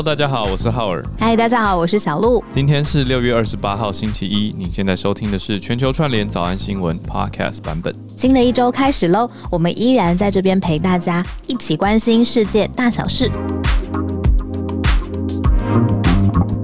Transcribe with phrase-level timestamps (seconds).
[0.00, 1.04] Hello，大家好，我是浩尔。
[1.18, 2.42] 嗨，大家好，我是小鹿。
[2.50, 4.50] 今天是六月二十八号，星期一。
[4.56, 7.94] 您现在收听的是全球串联早安新闻 Podcast 版本。
[8.08, 13.30] 新的一周开始喽，我们依然在这边陪大家一起关心世界大小事。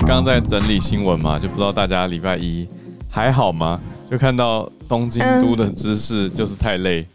[0.07, 2.67] 刚刚在整理新闻嘛，就不知道大家礼拜一
[3.07, 3.79] 还好吗？
[4.11, 7.09] 就看到东京都的知事就是太累，嗯、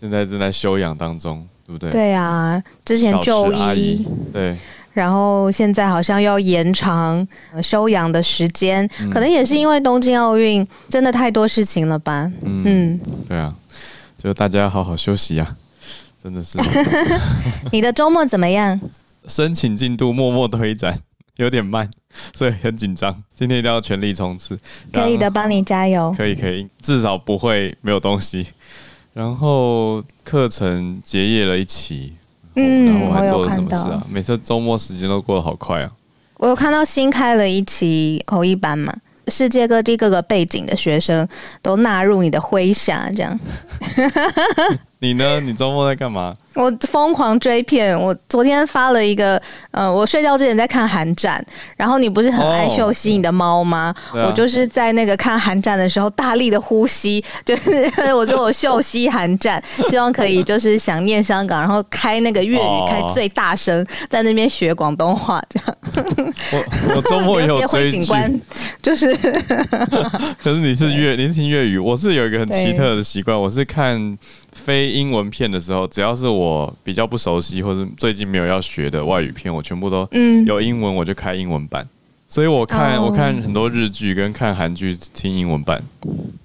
[0.00, 1.90] 现在正在休养当中，对不对？
[1.92, 4.56] 对啊，之前就医，对。
[4.92, 7.26] 然后现在好像要延长
[7.62, 12.30] 休养的时间，嗯、可能也是因为东京奥运真的太多事情了吧？
[12.42, 13.54] 嗯，嗯对啊，
[14.18, 15.56] 就大家好好休息啊，
[16.22, 16.58] 真的是。
[17.70, 18.80] 你的周末怎么样？
[19.28, 20.98] 申请进度默默推展，
[21.36, 21.88] 有点慢，
[22.34, 23.22] 所以很紧张。
[23.34, 24.58] 今天一定要全力冲刺。
[24.92, 26.12] 可以的，帮你加油。
[26.16, 28.48] 可以可以，至少不会没有东西。
[29.12, 32.14] 然后课程结业了一期。
[32.54, 34.04] 嗯，然后我还做了什么事啊？
[34.10, 35.90] 每次周末时间都过得好快啊！
[36.38, 38.94] 我有看到新开了一期口译班嘛，
[39.28, 41.28] 世界各地各个背景的学生
[41.62, 43.38] 都纳入你的麾下，这样。
[44.98, 45.40] 你呢？
[45.40, 46.36] 你周末在干嘛？
[46.54, 51.42] 我疯狂追片，我昨天发了一个，呃，我睡觉之前在看韩战，
[51.76, 53.94] 然后你不是很爱秀吸你的猫吗？
[54.12, 65.76] 我就是在那个看韩战的时候大力的呼吸， 就是我说我秀吸韩战，希望可以就是想念香港，然后开那个粤语开最大声，在那边学广东话这样。
[66.52, 68.04] 我我周末也有 追剧，
[68.82, 69.14] 就是，
[70.42, 74.18] 可是你是粤你是听粤语，我是有一个很奇特的习惯，我是看。
[74.52, 80.08] 非英文片的时候，只要是我比较不熟悉或是最近没有要学的外语片，我全部都
[80.46, 81.88] 有英文，我就开英文版。
[82.32, 83.08] 所以我看、oh.
[83.08, 85.82] 我看很多日剧跟看韩剧听英文版。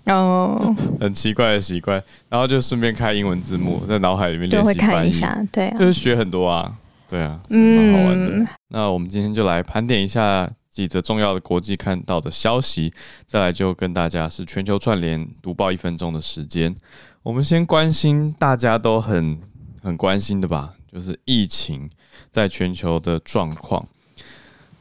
[0.05, 0.75] 哦，oh.
[0.99, 5.11] 很奇怪的习惯，然后就顺便开英文字幕，在脑海里面练习翻译。
[5.51, 6.73] 对，就是学很多啊，
[7.07, 8.27] 对啊，蛮好玩的。
[8.29, 12.91] 嗯、那我们今天就来盘点一下几则重要的国际看到的消息，
[13.25, 16.75] 再来就跟大家是全球串联读报一分钟的时间。
[17.23, 19.39] 我们先关心大家都很
[19.81, 21.89] 很关心的吧，就是疫情
[22.29, 23.87] 在全球的状况。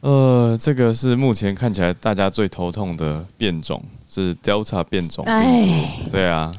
[0.00, 3.80] 呃，这个是目前看起来大家最头痛的变种，
[4.10, 5.24] 是 Delta 变种。
[5.26, 6.52] 哎，对啊。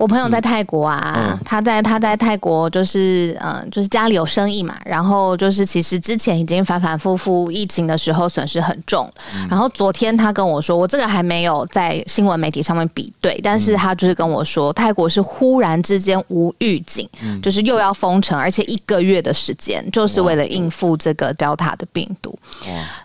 [0.00, 22.38] 我朋友在泰国啊，嗯、他在他在泰国就是嗯，就是家里有生意嘛，然后就是其实之前已经反反复复疫情的时候损失很重，嗯、然后昨天他跟我说，我这个还没有在新闻媒体上面比对，但是他就是跟我说，泰国是忽然之间无预警，嗯、就是又要封城，而且一个月的时间，就是为了应付这个 Delta 的病毒。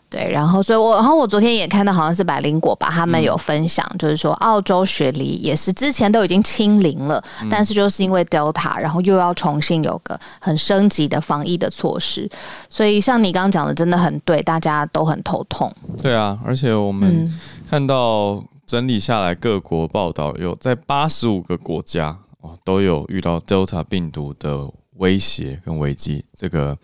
[0.08, 12.30] 对，然后所以我，我然后我昨天也看到，好像是百灵果吧，他们有分享，嗯、就是说澳洲雪梨也是之前都已经清零了，嗯、但是就是因为 Delta，然后又要重新有个很升级的防疫的措施，
[12.70, 15.70] 所以像你刚刚讲的，真的很对，大家都很头痛。
[16.02, 17.30] 对啊，而且我们
[17.70, 26.78] 看到整理下来各国报道，有在八十五个国家哦都有遇到 Delta 病毒的威胁跟危机，这个。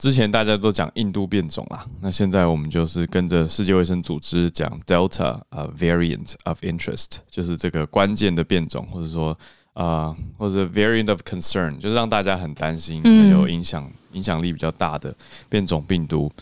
[0.00, 9.38] 之前大家都讲印度变种啦，那现在我们就是跟着世界卫生组织讲 Delta 啊、uh, variant of interest，就是这个关键的变种，或者说
[9.74, 15.14] 啊、uh, 或者 variant of concern，就是让大家很担心，有影响影响力比较大的
[15.50, 16.32] 变种病毒。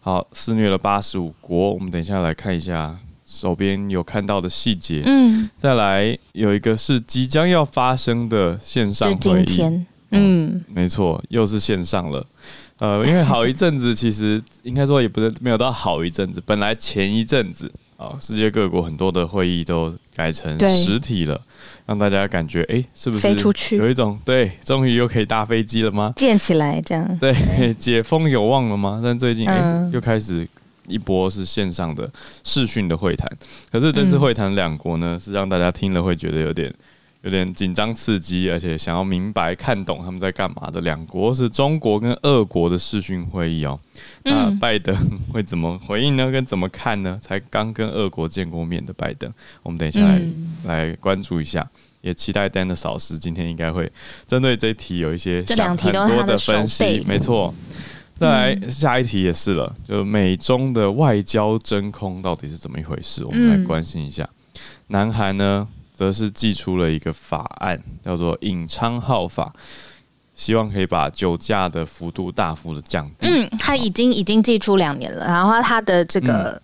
[0.00, 2.94] 好，肆虐了八十五国，我们等一下来看一下
[3.24, 5.02] 手边有看到的细节。
[5.06, 12.26] 嗯，再来有一个是即将要发生的线上会议，嗯，没错，又是线上了。
[12.80, 16.42] 呃，因为好一阵子，其实应该说也不是没有到好一阵子。
[16.44, 21.42] 本来前一阵子啊，世界各国很多的会议都改成实体了，对
[21.84, 26.10] 让大家感觉哎、欸，是不是飞出去有一种对，终于又可以搭飞机了吗？
[26.16, 29.00] 建起来这样对，解封有望了吗？
[29.04, 30.48] 但最近哎、嗯欸，又开始
[30.86, 32.10] 一波是线上的
[32.44, 33.30] 视讯的会谈，
[33.70, 36.72] 可是这次会谈两国呢，是让大家听了会觉得有点。
[37.22, 43.78] 有点紧张刺激，而且想要明白看懂他们在干嘛的两国是中国跟俄国的视讯会议哦。
[44.24, 44.96] 那拜登
[45.30, 46.30] 会怎么回应呢？
[46.30, 47.18] 跟怎么看呢？
[47.20, 49.30] 才刚跟俄国见过面的拜登，
[49.62, 50.22] 我们等一下来
[50.64, 51.68] 来关注一下，
[52.00, 53.92] 也期待 Dennis 老师今天应该会
[54.26, 57.04] 针对这一题有一些想很多的分析。
[57.06, 57.54] 没错，
[58.16, 63.26] 再来下一题也是了，就美中的外交真空到底是怎么一回事？
[63.26, 64.26] 我们来关心一下。
[64.86, 65.68] 南韩呢？
[66.00, 69.52] 则是寄出了一个法案，叫做《尹昌浩法》，
[70.34, 73.26] 希望可以把酒驾的幅度大幅的降低。
[73.28, 76.58] 嗯，他已经已经寄出两年了，然后他的这个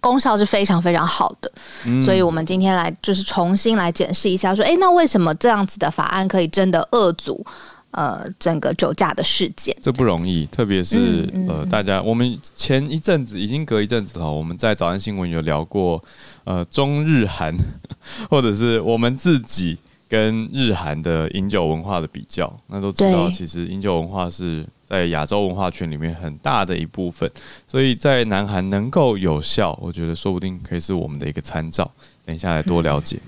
[0.00, 1.52] 功效是非常非常好的，
[1.86, 7.46] 嗯、所以我们今天来就是重新来检视一下，说，哎，那为什么这样子的法案可以真的遏阻
[7.92, 9.74] 呃整个酒驾的事件。
[9.80, 16.02] 这不容易，特别是、呃大家，我们前一阵子已经隔一阵子了，我们在早安新闻有聊过，
[16.44, 17.56] 呃中日韩，
[18.28, 19.78] 或者是我们自己
[20.08, 24.66] 跟日韩的饮酒文化的比较，那都知道其实饮酒文化是。
[24.92, 27.30] 在亚洲文化圈里面很大的一部分，
[27.66, 31.90] 所以在南韩能够有效，我觉得说不定可以是我们的一个参照。
[32.26, 33.18] 等一下来多了解。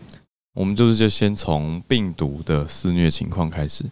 [0.54, 3.84] 我们就是就先从病毒的肆虐情况开始，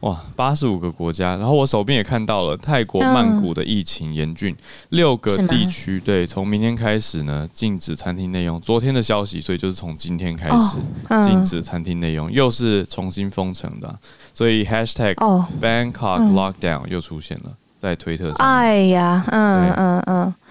[0.00, 4.54] 哇，八十五个国家，然后我手边也看到了泰国曼谷的疫情严峻，
[4.88, 8.60] 六个地区对，从明天开始呢禁止餐厅内用。
[8.60, 10.76] 昨天的消息，所以就是从今天开始
[11.24, 13.96] 禁止餐厅内用，又是重新封城的，
[14.34, 15.14] 所以 hashtag
[15.62, 17.52] Bangkok Lockdown 又出现了。
[17.80, 20.47] 在推特上，哎呀，嗯嗯嗯，一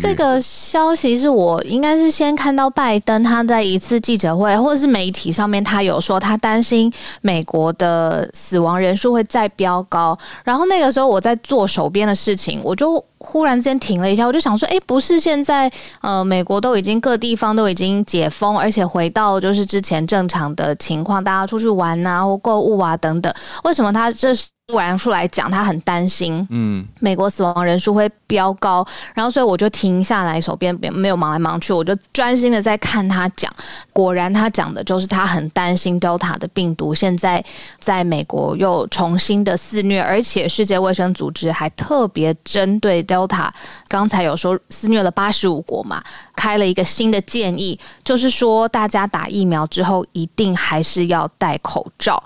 [0.00, 10.18] 这个消息是我应该是先看到拜登他在一次记者会或者是媒体上面，他有说他担心美国的死亡人数会再飙高。
[10.44, 23.32] 然后那个时候我在做手边的事情，我就忽然之间停了一下，我就想说，哎，不是现在呃，美国都已经各地方都已经解封，而且回到就是之前正常的情况，大家出去玩啊或购物啊等等，
[23.64, 24.32] 为什么他这？
[24.68, 33.50] 突然出来讲，他很担心，嗯，美国死亡人数会飙高，然后所以我就停下来，手边没有忙来忙去，我就专心的在看他讲。
[33.92, 37.42] 果然，他讲的就是他很担心 Delta 的病毒现在
[37.80, 43.48] 在美国又重新的肆虐，而且世界卫生组织还特别针对 Delta，
[43.88, 46.04] 刚才有说肆虐了八十五国嘛，
[46.36, 52.22] 开了一个新的建议，就是说大家打疫苗之后一定还是要戴口罩。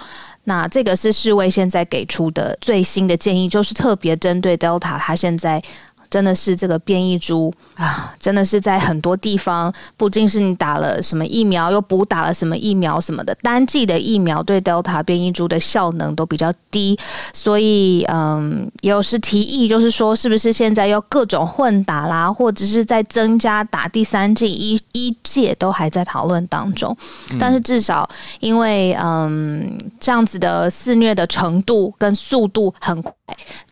[0.48, 5.62] 那这个是世卫现在给出的最新的建议，就是特别针对 Delta，它现在。
[6.10, 8.14] 真的是这个变异株啊！
[8.18, 16.98] 真的是在很多地方，不仅是你打了什么疫苗，又补打了什么疫苗什么的，单剂的疫苗对 Delta 变异株的效能都比较低，
[17.32, 26.96] 所以嗯，也有是提议，就是说是不是现在要各种混打啦，或者是在增加打第三剂，一一届都还在讨论当中。
[27.38, 28.08] 但是至少
[28.40, 33.12] 因为嗯这样子的肆虐的程度跟速度很快，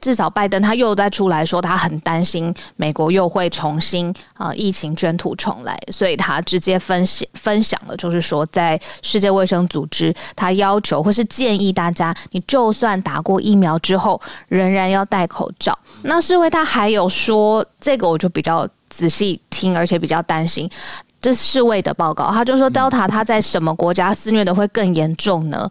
[0.00, 2.54] 至少拜登他又在出来说他很担心。
[2.76, 15.78] 美国又会重新啊、呃、疫情卷土重来，所以他直接分析分享了，就是说在世界卫生组织，他要求或是建议大家，你就算打过疫苗之后，仍然要戴口罩。
[16.02, 20.70] 那世卫他还有说，这个我就比较仔细听，而且比较担心，
[21.20, 25.68] 这是世卫的报告，他就说 Delta 它在什么国家肆虐的会更严重呢？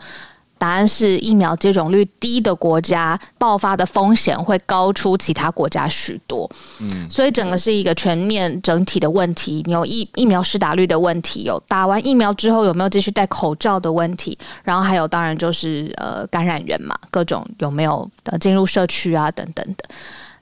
[0.63, 6.49] 答案是疫苗接种率低的国家爆发的风险会高出其他国家许多。
[6.79, 9.61] 嗯，所以整个是一个全面整体的问题。
[9.65, 18.09] 你有疫疫苗施打率的问题，有打完疫苗之后有没有继续戴口罩的问题，然后还有当然就是呃感染源嘛，各种有没有
[18.39, 19.83] 进入社区啊等等的。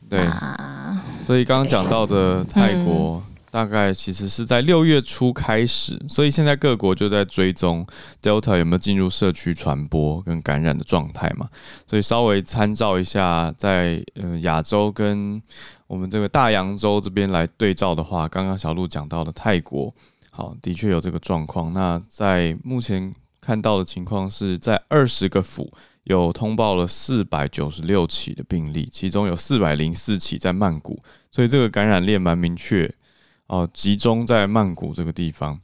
[0.07, 3.23] 对，啊、所以刚刚讲到的泰国。
[3.51, 7.85] 大概其实是在六月初开始，所以现在各国就在追踪
[8.21, 11.49] Delta 有没有进入社区传播跟感染的状态嘛。
[11.85, 15.41] 所以稍微参照一下，在呃亚洲跟
[15.87, 19.93] 我们这个大洋洲这边来对照的话，刚刚小鹿讲到的泰国，
[20.29, 21.73] 好，的确有这个状况。
[21.73, 25.69] 那在目前看到的情况是在二十个府
[26.05, 30.97] 有通报了四百九十六起的病例，其中有四百零四起在曼谷，
[31.29, 32.89] 所以这个感染链蛮明确。
[33.51, 35.59] 哦，集中在曼谷这个地方。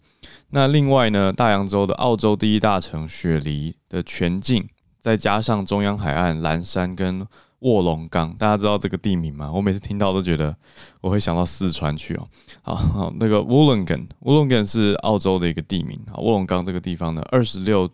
[0.49, 4.67] 那另外呢，大洋洲的澳洲第一大城雪梨的全境，
[4.99, 7.25] 再加上中央海岸蓝山跟
[7.59, 9.49] 卧龙岗，大家知道这个地名吗？
[9.49, 10.53] 我每次听到都觉得
[10.99, 12.27] 我会想到四川去哦。
[12.61, 15.97] 好，好，那个乌龙岗，乌龙岗是澳洲的一个地名。
[16.11, 17.89] 好，卧龙岗这个地方呢，二十六。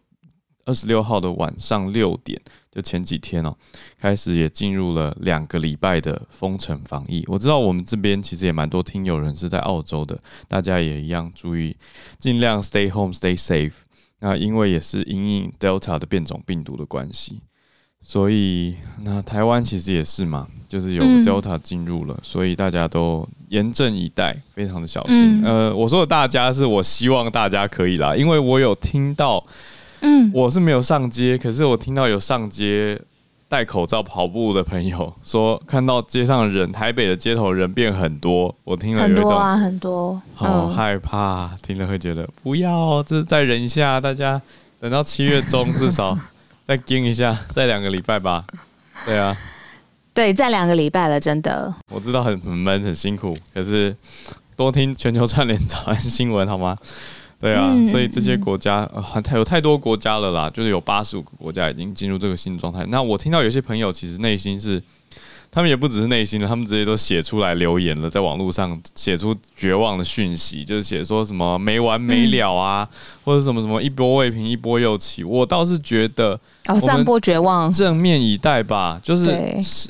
[0.65, 2.39] 二十六号的晚上六点，
[2.71, 3.53] 就前几天哦，
[3.99, 7.23] 开始也进入了两个礼拜的封城防疫。
[7.27, 10.17] 我知道我们这边其实也蛮多听友人是在澳洲的，
[10.47, 11.75] 大家也一样注意，
[12.17, 13.73] 尽量 stay home, stay safe。
[14.19, 17.41] 那因为也是因应 Delta 的变种病毒的关系，
[17.99, 25.43] 所以那台湾其实也是嘛，就是有 Delta 进入了，所以大家都严阵以待，非常的小心。
[25.43, 29.45] 呃，我说的大家是我希望大家可以啦，因为我有听到。
[30.03, 32.99] 嗯，我是没有上街，可是我听到有上街
[33.47, 38.53] 戴口罩跑步的朋友 说，看到街上的人，台北的街头人变很多。
[38.65, 44.41] 我听了有一种很多啊，很多，好害怕，嗯、听了会觉得不要，这再忍一下，大家
[44.79, 46.17] 等到七月中至少
[46.67, 48.43] 再盯一下，再两个礼拜吧。
[49.05, 49.37] 对啊，
[50.13, 51.73] 对，再两个礼拜了，真的。
[51.89, 53.95] 我知道很很闷很辛苦，可是
[54.57, 56.77] 多听全球串联早安新闻好吗？
[57.43, 62.85] 对啊，所以这些国家呃太有太多国家了啦，就是有八十五个国家已经进入这个新状态。
[62.87, 64.81] 那我听到有些朋友其实内心是。
[65.55, 75.23] 他们也不只是内心了，他们直接都写出来留言了，在网络上写出绝望的讯息，就是写说什么没完没了啊，嗯、或者什么什么一波未平一波又起。
[75.23, 78.99] 我倒是觉得，哦，散播绝望，正面以待吧。
[79.03, 79.29] 就是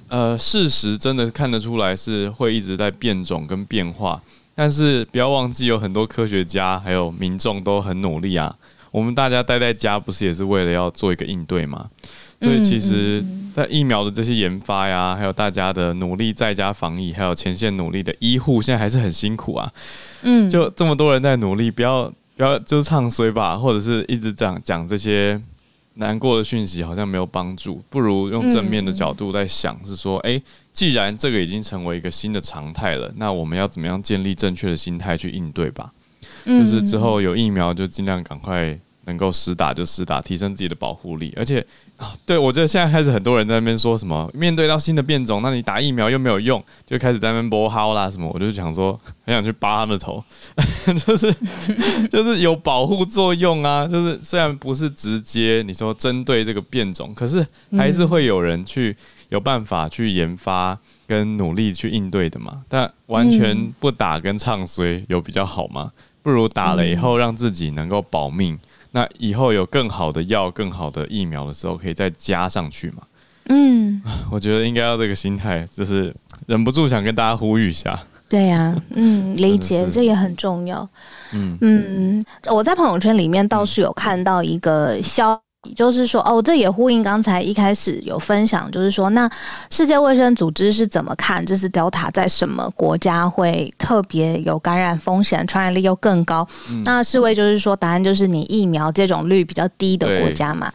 [0.09, 4.21] 呃，事实真的看得出来是会一直在变种跟变化，
[4.55, 8.55] 但是不要忘记，有很多科学家还有民众都很努力啊。
[8.91, 11.89] 我们大家待在家，不是也是为了要做一个应对吗？
[12.39, 19.71] 所以其实，在疫苗的这些研发呀，还有大家的努力，在家防疫，还有前线努力的医护，现在还是很辛苦啊。
[20.23, 25.41] 嗯，就这么多人在努力，不要不要就是唱衰吧，或者是一直讲讲这些
[25.95, 27.81] 难过的讯息，好像没有帮助。
[27.89, 30.39] 不如用正面的角度在想，是说，哎，
[30.73, 35.91] 既然这个已经成为一个新的常态了，那我们要怎么样建立正确的心态去应对吧？
[36.45, 38.77] 就是之后有疫苗，就尽量赶快。
[39.05, 41.33] 能够实打就实打，提升自己的保护力。
[41.35, 41.59] 而且
[41.97, 48.31] 啊，对我觉得现在开始很多人在那边说什么，面对到新的变种，那你打疫苗又没有用，就开始在那边播号啦什么。
[48.33, 50.23] 我就想说，很想去扒他们的头，
[51.05, 51.35] 就是
[52.09, 53.85] 就是有保护作用啊。
[53.85, 57.45] 就是虽然不是直接你说针对这个变种，可是
[57.77, 58.95] 还是会有人去
[59.33, 62.61] 有办法去研发跟努力去应对的嘛。
[62.69, 65.91] 但完全不打跟唱衰有比较好吗？
[66.21, 68.57] 不如打了以后让自己能够保命。
[68.91, 73.01] 那以后有更好的药、更好的疫苗的时候，可以再加上去嘛？
[73.49, 73.99] 嗯，
[74.31, 77.99] 我觉得应该要这个心态，就是忍不住想跟大家呼吁一下。
[78.29, 80.87] 对呀、啊，嗯， 理解这也很重要。
[81.33, 85.41] 嗯嗯，我在朋友圈里面倒是有看到一个消。
[85.75, 89.29] 就是说，哦，这也呼应刚才一开始有分享，就是说，那
[89.69, 91.43] 世界卫生组织是怎么看？
[91.45, 96.45] 这次 Delta 在什么国家会特别有感染风险，传染力又更高？
[96.69, 100.71] 嗯、那世卫就是说，答案就是你疫苗接种率比较低的国家嘛。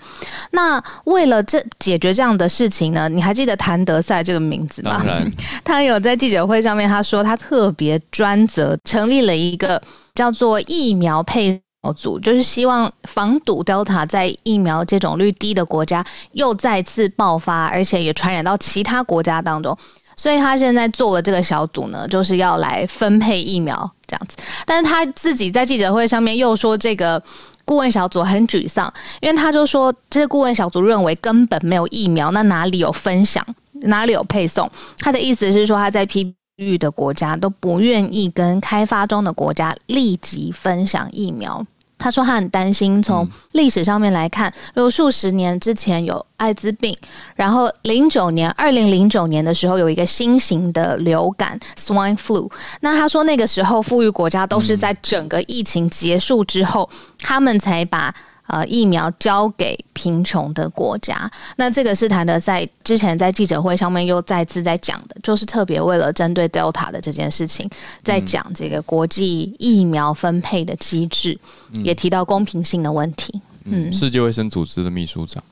[0.53, 4.97] 那为了这解决这样的事情呢，你还记得谭德赛这个名字吗？
[4.99, 5.31] 当然，
[5.63, 9.81] 他有在记者会上面他说，他特别专责成立了一个
[10.15, 11.61] 叫做疫苗配。
[11.83, 19.77] 小组就是希望防堵 Delta 在疫苗接种率低的国家又再次爆发，而且也传染到其他国家当中。
[20.17, 24.37] 所以他现在做了这个小组呢，就是要来分配疫苗这样子。
[24.67, 27.23] 但是他自己在记者会上面又说，这个
[27.65, 33.47] 顾问小组很沮丧，因为他就说，这些顾问小组认为根本没有疫苗，那哪里有分享，
[33.83, 34.69] 哪里有配送？
[34.99, 36.35] 他的意思是说，他在批。
[36.59, 41.67] 域的国家都不愿意跟开发中的国家立即分享疫苗。
[41.97, 46.97] 他说他很担心，从历史上面来看，如果数十年之前有艾滋病，
[47.35, 52.49] 然后零九年，二零零九年的时候有一个新型的流感 （swine flu），
[52.83, 56.89] 那他说那个时候富裕国家都是在整个疫情结束之后，
[57.19, 58.15] 他们才把。
[58.49, 67.69] 呃，疫苗交给贫穷的国家，那这个是谭德赛之前在记者会上面又再次在讲的，就是特别为了针对 Delta 的这件事情，
[68.03, 71.39] 在讲这个国际疫苗分配的机制，
[71.75, 73.39] 嗯、也提到公平性的问题。
[73.65, 75.45] 嗯，世界卫生组织的秘书长，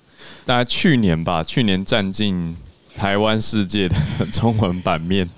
[0.46, 2.56] 大概去年吧，去年占尽
[2.96, 3.96] 台湾世界的
[4.32, 5.28] 中文版面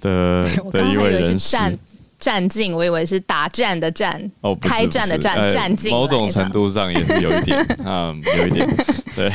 [0.00, 1.56] 的 的一位人士。
[2.22, 5.90] 战进，我以为是打战的战，哦，开战的战，战进。
[5.90, 8.64] 某种程度上也是有一点， 嗯，有一点，
[9.16, 9.28] 对，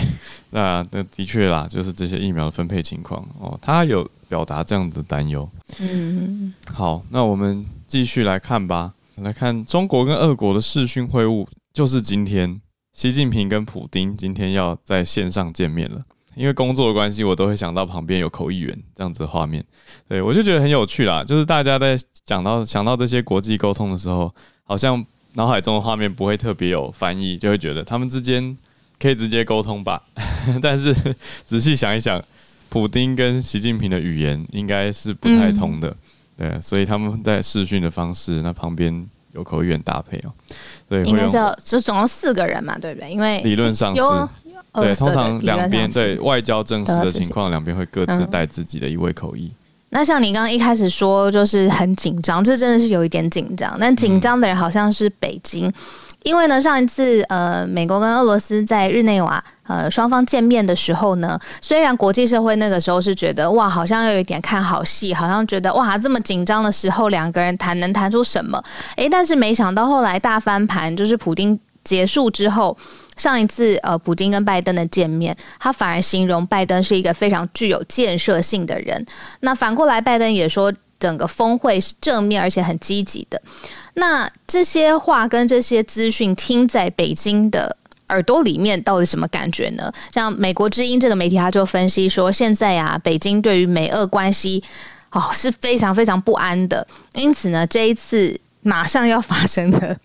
[0.52, 5.48] 那那的确啦，就是这些疫苗的分配情况哦，他有表达这样子的担忧。
[5.80, 12.62] 嗯，好，那我们继续来看吧，来看中国跟俄国的视讯会晤，就是今天，
[12.94, 16.00] 习近平跟普丁今天要在线上见面了。
[16.38, 19.64] 因为工作的关系，我都会想到旁边有口译员这样子的画面，
[20.08, 21.24] 对，我就觉得很有趣啦。
[21.24, 24.32] 就是大家在讲到想到这些国际沟通的时候，
[24.64, 25.04] 好像
[25.34, 28.56] 脑海中的画面不会特别有翻译，就会觉得他们之间
[29.00, 30.02] 可以直接沟通吧。
[30.62, 30.96] 但是
[31.44, 32.24] 仔细想一想，
[32.70, 35.90] 普丁跟习近平的语言应该是不太通的，
[36.38, 40.34] 嗯、对，所以他们在视讯的方式，那旁边有口译员搭配哦、喔，
[40.88, 43.12] 对，应该是就总共四个人嘛，对不对？
[43.12, 44.02] 因为理论上是。
[44.82, 49.52] 对，通常两边对外交正式的情况，两边会各自带自己的一位口译。
[49.90, 53.76] 那像你刚刚一开始说，就是很紧张，这真的是有一点紧张。
[53.80, 55.72] 但紧张的人好像是北京，
[56.24, 68.62] 因为呢，上一次呃，美国跟俄罗斯在日内瓦呃双方见面的时候呢，虽然国际社会那个时候是觉得哇，好像有一点看好戏，好像觉得哇，这么紧张的时候，两个人谈能谈出什么？
[68.98, 72.78] 诶，但是没想到后来大翻盘，就是普丁结束之后。
[73.18, 79.06] 上一次呃，普京跟拜登的见面，他反而形容拜登是一个非常具有建设性的人。
[79.42, 83.42] 那反过来，拜登也说，整个峰会是正面而且很积极的。
[83.96, 87.76] 那这些话跟这些资讯听在北京的
[88.10, 89.92] 耳朵里面，到底什么感觉呢？
[90.14, 94.64] 像美国之音这个媒体，他就分析说，现在啊，北京对于美俄关系
[95.12, 96.88] 哦 是非常非常不安的。
[97.14, 99.98] 因此呢，这一次 马上要发生的。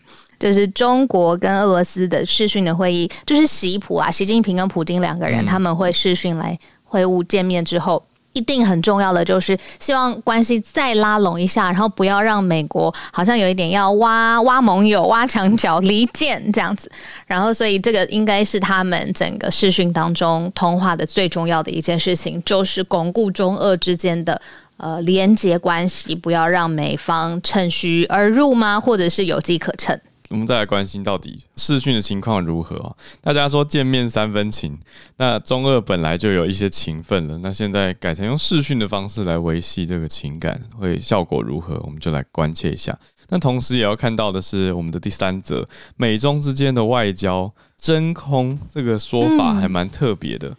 [0.42, 16.90] 就是中国跟俄罗斯的视讯的会议，就是习普啊，习近平跟普京两个人他们会视讯来会晤见面之后，一定很重要的就是希望关系再拉拢一下，然后不要让美国好像有一点要挖挖盟友、挖墙脚、离间这样子。
[17.24, 24.42] 然后，所以这个应该是他们整个视讯当中通话的最重要的一件事情，就是巩固中俄之间的
[24.78, 28.80] 呃连结关系，不要让美方趁虚而入吗？
[28.80, 29.96] 或者是有机可乘。
[30.32, 32.96] 我们再来关心到底视讯的情况如何啊？
[33.20, 34.78] 大家说见面三分情，
[35.18, 41.78] 那中二本来就有一些情分了，那现在改成用视讯的方式来维系这个情感，会效果如何？
[41.84, 42.98] 我们就来关切一下。
[43.28, 45.66] 那同时也要看到的是，我们的第三则，
[45.98, 50.56] 美中之间的外交真空这个说法还蛮特别的，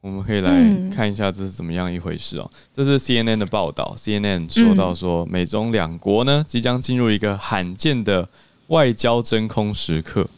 [0.00, 0.50] 我们可以来
[0.96, 2.50] 看一下这是怎么样一回事哦。
[2.72, 8.26] 这是 CNN 的报道，CNN 说到说，美中两国呢即将进入一个罕见的。
[8.70, 10.28] 外交真空时刻。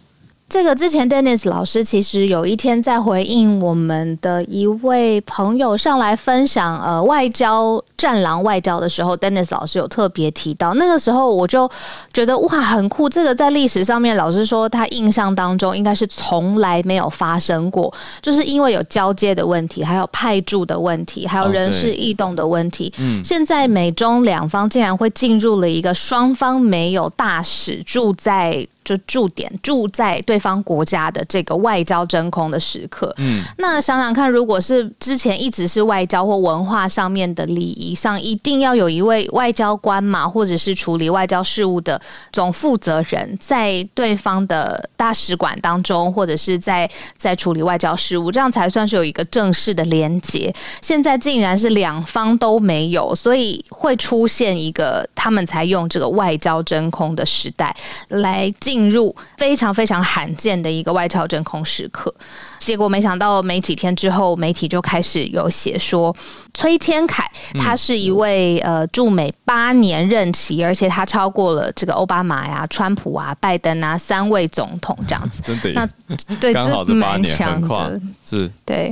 [0.53, 10.75] 这个之前，Dennis 老师其实有一天在回应我们的一位朋友上来分享，呃，外交战狼外交的时候，Dennis 老师有特别提到。
[10.75, 11.67] 那个时候我就
[12.13, 13.09] 觉得哇，很酷。
[13.09, 17.91] 这个在历史上面，老师说他印象当中应该是从来没有发生过，
[18.21, 22.93] 就是因为有交接的问题，还有派驻的问题，还有人事异动的问题。
[22.99, 28.69] 嗯，现在美中两方竟然会进入了一个双方没有大使住在。
[28.85, 42.01] 就驻点住在对方国家的这个外交真空的时刻，嗯，那想想看，如果是之前一直是外交或文化上面的礼仪上，一定要有一位外交官嘛，或者是处理外交事务的
[42.33, 50.53] 总负责人，在对方的大使馆当中，或者是在在处理外交事务，这样才算是有一个正式的连接。
[50.81, 57.73] 现在竟然是两方都没有，所以会出现一个他们才用这个外交真空的时代
[58.09, 58.72] 来进。
[58.73, 62.11] 进入非常非常罕见的一个外交真空时刻，
[62.59, 66.17] 结果没想到没几天之后，媒体就开始有写说，
[66.55, 75.43] 崔天凯他是一位呃驻美八年任期，而且他超过了这个奥巴马呀、川普啊、拜登啊三位总统这样子。
[75.61, 75.87] 真的，
[76.27, 78.91] 那对，刚好这蛮强的，是，对。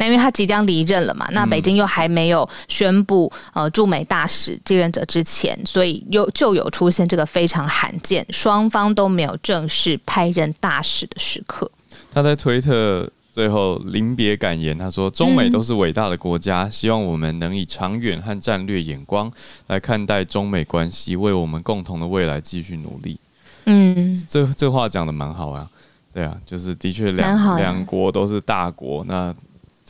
[0.00, 11.70] 那因为他即将离任了嘛，那北京又还没有宣布呃驻美大使继任者之前，所以又就有出现这个非常罕见，双方都没有正式派任大使的时刻。
[12.10, 19.30] 他在推特最后临别感言，他说：“中美都是伟大的国家，希望我们能以长远和战略眼光
[19.66, 23.20] 来看待中美关系，为我们共同的未来继续努力。”
[23.66, 25.68] 嗯，这这话讲的蛮好啊，
[26.14, 29.34] 对啊，就是的确两两国都是大国，那。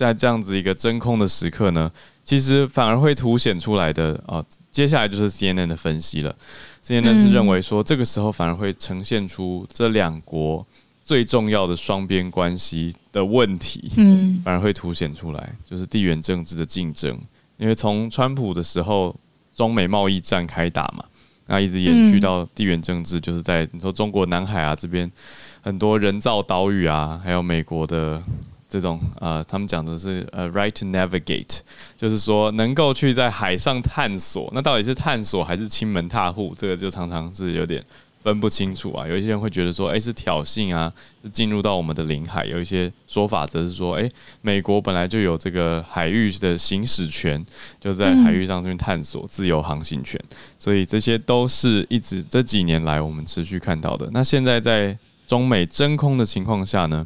[0.01, 1.93] 在这样子一个真空的时刻呢，
[2.25, 4.43] 其实反而会凸显出来的啊。
[4.71, 6.35] 接下来就是 CNN 的分析了
[6.83, 10.67] ，CNN 是认为说，这个时候反而会呈现出这两国
[11.05, 17.15] 最重要的双边关系的问题，嗯，反而会凸显出来，就是地缘政治的竞争。
[17.59, 19.15] 因为从川普的时候，
[19.55, 21.05] 中美贸易战开打嘛，
[21.45, 25.13] 那一直延续到地缘政治，就是在你说中国南海啊这边
[25.61, 28.23] 很多人造岛屿啊，还有美国的。
[28.71, 31.59] 这种呃，他们讲的是呃，right to navigate，
[31.99, 36.55] 就是说能够去在海上探索，那到底是探索还是亲门踏户？
[36.57, 37.85] 这个就常常是有点
[38.23, 39.09] 分不清楚啊。
[39.09, 42.47] 有一些人会觉得说，哎，是挑衅啊，是进入到我们的领海。
[42.47, 44.09] 有一些说法则是说，哎，
[44.41, 47.45] 美国本来就有这个海域的行使权，
[47.81, 50.17] 就在海域上面探索自由航行权。
[50.61, 54.09] 所以这些都是一直这几年来我们持续看到的。
[54.13, 57.05] 那现在在中美真空的情况下呢？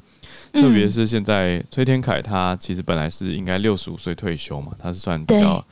[0.54, 5.64] 特别是现在，崔天凯他其实本来是应该六十五岁退休嘛，他是算比较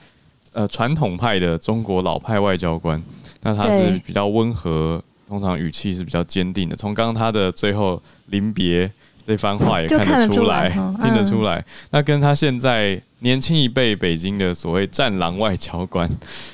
[0.52, 3.02] 呃传统派的中国老派外交官。
[3.42, 6.76] 那他是比较温和，通常语气是比较坚定的。
[6.76, 8.90] 从刚刚他的最后临别
[9.24, 11.64] 这番话也看得出来，听得出来。
[11.90, 16.08] 那跟他现在年轻一辈北京的所谓战狼外交官，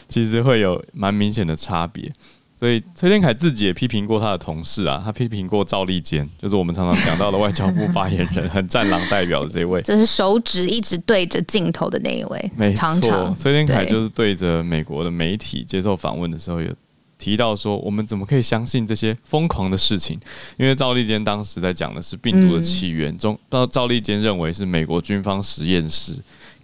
[0.06, 2.10] 其实会有蛮明显的差别。
[2.58, 12.50] 所以崔天凯自己也批评过他的同事啊，他批评过赵立坚，就是我们常常讲到的外交部发言人，很战狼代表的这位，就是手指一直对着镜头的那一位。
[12.56, 16.68] 没错，崔天凯就是对着美国的媒体接受访问的时候，有
[17.16, 20.18] 提到说，我们怎么可以相信这些疯狂的事情？
[20.56, 26.12] 因为赵立坚当时在讲的是病毒的起源中，到赵立坚认为是美国军方实验室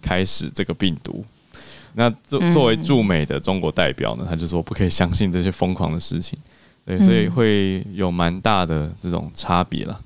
[0.01, 1.23] 开始这个病毒。
[1.95, 6.37] 那作作为驻美的中国代表呢，他就说不可以相信这些疯狂的事情，
[6.85, 9.99] 对，所以会有蛮大的这种差别了。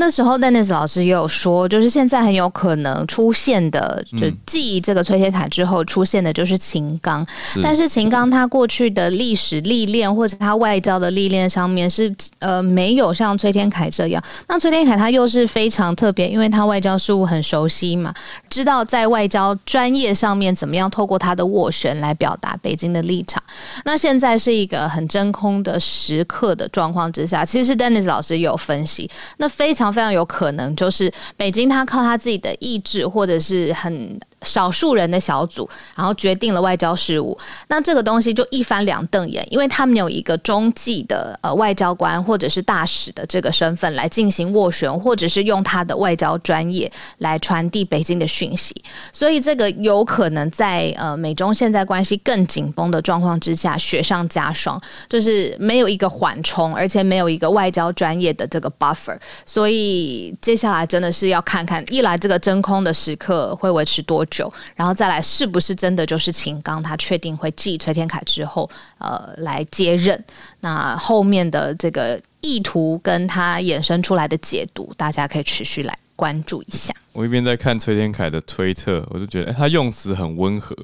[0.00, 7.22] 那时候，Dennis 老师也有说，就是现在很有可能出现的，就继这个崔天凯之后出现的，就是秦刚。
[7.54, 14.22] 嗯、但是秦刚他过去的历史历练或者他外交的历练上面是呃没有像崔天凯这样。
[14.48, 18.14] 那崔天凯他又是非常特别，因为他外交事务很熟悉嘛，
[18.48, 23.42] 知道在外交专业上面怎么样透过他的斡旋来表达北京的立场。
[23.84, 29.89] 那现在是一个很真空的时刻的状况之下，其实 Dennis 老师也有分析，那非常。
[29.90, 34.18] 非常有可能就是北京，他靠他自己的意志，或者是很。
[34.42, 37.36] 少数人的小组，然后决定了外交事务。
[37.68, 48.74] 那这个东西就一翻两瞪眼，因为他们有一个中继的呃外交官或者是大使的这个身份来进行斡旋，或者是用他的外交专业来传递北京的讯息。
[49.12, 59.18] 所以这个有可能在呃美中现在关系更紧绷的状况之下雪上加霜，就是没有一个缓冲，而且没有一个外交专业的这个 buffer。
[59.44, 64.29] 所以接下来真的是要看看，一来这个真空的时刻会维持多久。
[64.74, 70.24] 然后再来，是不是真的就是秦刚他确定会继崔天凯之后，呃，来接任？
[70.60, 76.94] 那后面的这个意图跟他衍生出来的解读，大家可以持续来关注一下。
[77.12, 80.76] 我一边在看崔天凯的推特，我就觉得，哎，他用词很温和，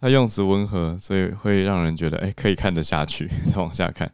[0.00, 3.30] 他用词温和，所以会让人觉得，哎，可以看得下去。
[3.50, 4.10] 再往下看，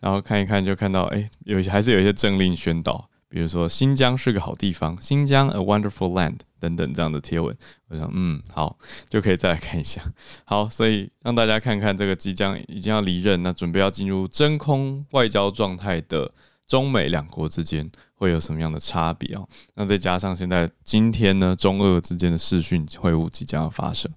[0.00, 3.08] 然后看一看，就看到，哎，有些还是有一些政令宣导。
[3.30, 7.54] 比如说新疆是个好地方，新疆 a wonderful land 等等这样的贴文，
[7.88, 8.78] 我想嗯好，
[9.10, 10.00] 就可以再来看一下。
[10.44, 16.30] 好，所以让大家看看这个即将已经要离任，那准备要进入真空外交状态的
[16.66, 19.46] 中美两国之间会有什么样的差别哦？
[19.74, 24.10] 那再加上现在今天呢，中俄之间的视讯会晤即将要发生，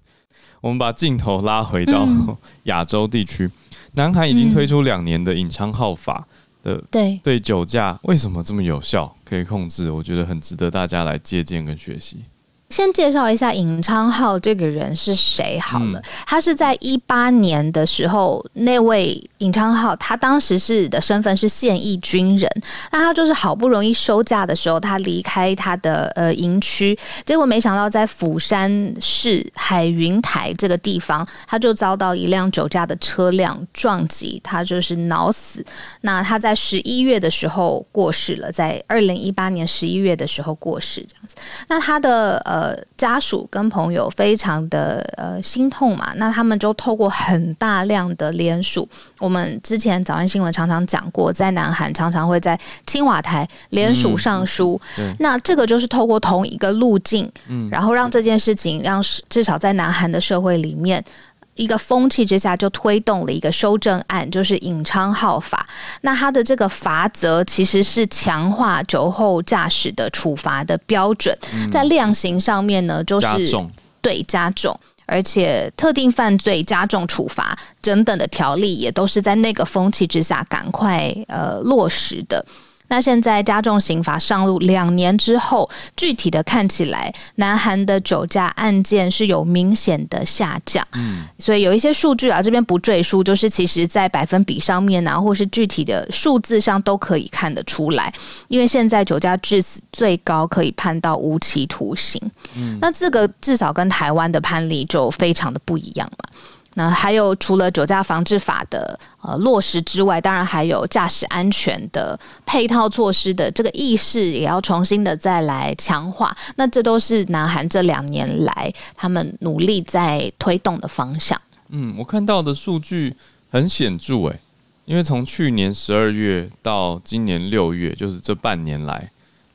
[0.62, 2.08] 我们把镜头拉回到
[2.64, 3.50] 亚洲地区，
[3.92, 6.26] 南韩已经推出两年的隐昌号法。
[6.62, 9.90] 的对对酒驾为什么这么有效，可以控制？
[9.90, 12.24] 我觉得很值得大家来借鉴跟学习。
[12.72, 15.98] 先介绍一下尹昌浩这个人是谁好了。
[15.98, 22.50] 嗯、他是在一八年的时候，那位尹昌浩，他当时是的身份是现役军人。
[22.90, 35.62] 那他就是好不容易休假的时候，他离开他的呃营区，结果没想到在釜山市海云台这个地方，他就遭到一辆酒驾的车辆撞击，他就是脑死。
[36.00, 41.36] 那他在十一月的时候过世了，在二零一八年十一月的时候过世，这样子。
[41.68, 42.61] 那他的呃。
[42.62, 61.04] 呃，家属跟朋友非常的呃心痛嘛，那他们就透过很大量的联署，我们之前早安新闻常常讲过，在南韩常常会在青瓦台联署上书，嗯、那这个就是透过同一个路径，嗯，然后让这件事情让至少在南韩的社会里面。
[61.54, 65.66] 一个风气之下，就推动了一个修正案，就是尹昌浩法。
[66.00, 71.36] 那它的这个罚则其实是强化酒后驾驶的处罚的标准，
[71.70, 82.44] 在量刑上面呢，就是加重，对，加重，而且特定犯罪加重处罚等等的条例，也都是在那个风气之下赶快呃落实的。
[82.92, 90.86] 那现在加重刑罚上路两年之后，具体的看起来，南韩的酒驾案件是有明显的下降。
[90.92, 98.12] 嗯，所以有一些数据啊，这边不赘述，就是其实在百分比上面啊，或是具体的数字上都可以看得出来。
[98.48, 102.20] 因为现在酒驾致死最高可以判到无期徒刑。
[102.54, 106.30] 嗯，那这个至少跟台湾的判例就非常的不一样嘛。
[106.74, 116.36] 那还有除了酒驾防治法的呃落实之外，当然还有驾驶安全的配套措施的这个意识也要重新的再来强化。
[116.56, 121.40] 那这都是南韩这两年来他们努力在推动的方向。
[121.68, 123.14] 嗯，我看到的数据
[123.50, 124.40] 很显著诶，
[124.86, 129.10] 因为从去年十二月到今年六月，就是这半年来，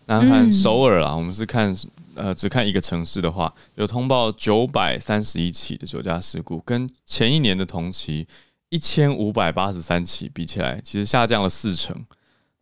[0.05, 1.75] 南韩首尔啊，嗯、我们是看。
[2.17, 8.27] 呃，只看一个城市的话，有通报九百三十一起的酒驾事故，跟前一年的同期
[8.69, 12.05] 一千五百八十三起比起来，其实下降了四成。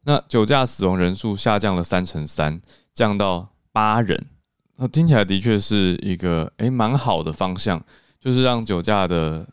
[0.04, 2.62] 那酒驾死亡人数下降了三成三，
[2.94, 4.28] 降到八人。
[4.76, 7.84] 那听起来的确是一个诶蛮好的方向，
[8.20, 9.48] 就是让酒驾的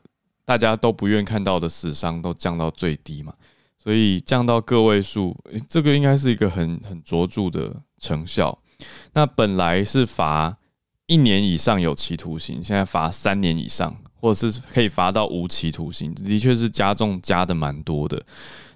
[0.45, 3.33] 大家都不愿看到的死伤都降到最低嘛。
[3.79, 5.37] 所以降到个位数，
[5.69, 8.57] 这个应该是一个很很卓著的成效。
[9.13, 10.57] 那本来是罚
[11.07, 18.23] 一年以上有期徒刑，现在罚三年以上，或者是可以罚到无期徒刑，的确是加重加的蛮多的。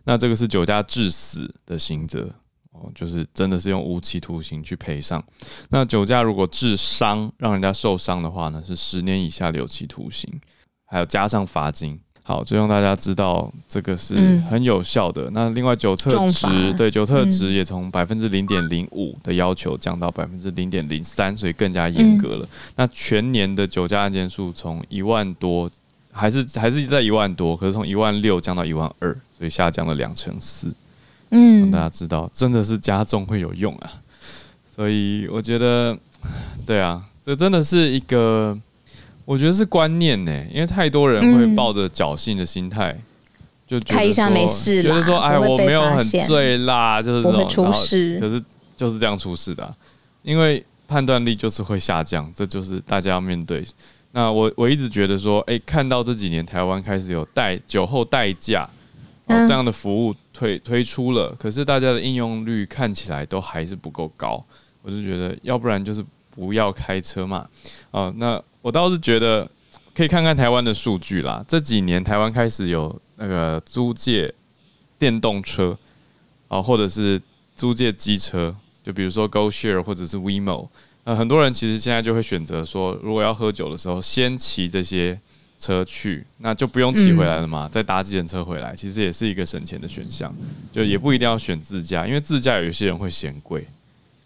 [0.05, 2.31] 那这个是酒驾致死的刑责，
[2.73, 5.23] 哦，就是真的是用无期徒刑去赔偿。
[5.71, 10.40] 那酒驾如果致伤，让人家受伤的话呢，是十年以下有期徒刑，
[10.85, 12.01] 还有加上罚金。
[12.29, 14.17] 好，就让大家知道这个是
[14.51, 15.31] 很有效的。
[15.31, 22.45] 嗯、那另外酒测值，对酒测值也从百分之零点零五的要求降到百分之零点零三，所以更加严格了。
[22.45, 25.71] 嗯、那全年的酒驾案件数从一万多，
[26.11, 30.67] 还是还是在一万多，可是从一万六降到一万二，所以下降了两成四。
[31.31, 33.89] 嗯，让大家知道真的是加重会有用啊。
[34.75, 35.97] 所以我觉得，
[36.67, 38.59] 对啊，这真的是一个。
[39.27, 48.41] 我觉得是观念呢，因为太多人会抱着侥幸的心态，嗯、就开一下没事，觉得说哎，我没有很醉啦，就是这种，会出事，可是
[48.77, 49.75] 就是这样出事的、啊，
[50.23, 53.67] 因为判断力就是会下降，这就是大家要面对。
[54.12, 58.71] 那我我一直觉得说，哎、欸，看到这几年台湾开始有代酒后代驾
[59.27, 64.41] 这样的服务推推出了，可是大家的应用率看起来都还是不够高，
[64.83, 67.49] 我就觉得要不然就是不要开车嘛，
[67.91, 68.41] 啊，那。
[68.67, 69.49] 我倒是觉得
[69.95, 71.45] 可以看看台湾的数据啦。
[71.47, 74.35] 这几年台湾开始有那个租借
[74.99, 75.79] 电动车
[76.49, 77.23] 啊，或者是
[77.55, 78.53] 租借机车，
[78.83, 80.69] 就比如说 GoShare 或者是 WeMo。
[81.05, 85.17] 那很多人其实现在就会选择说，如果要喝酒的时候，先骑这些
[85.61, 90.35] 车去，那就不用骑回来了嘛，再搭计程车回来，其实也是一个省钱的选项。
[90.73, 93.65] 就也不一定要选自驾，因为自驾有些人会嫌贵。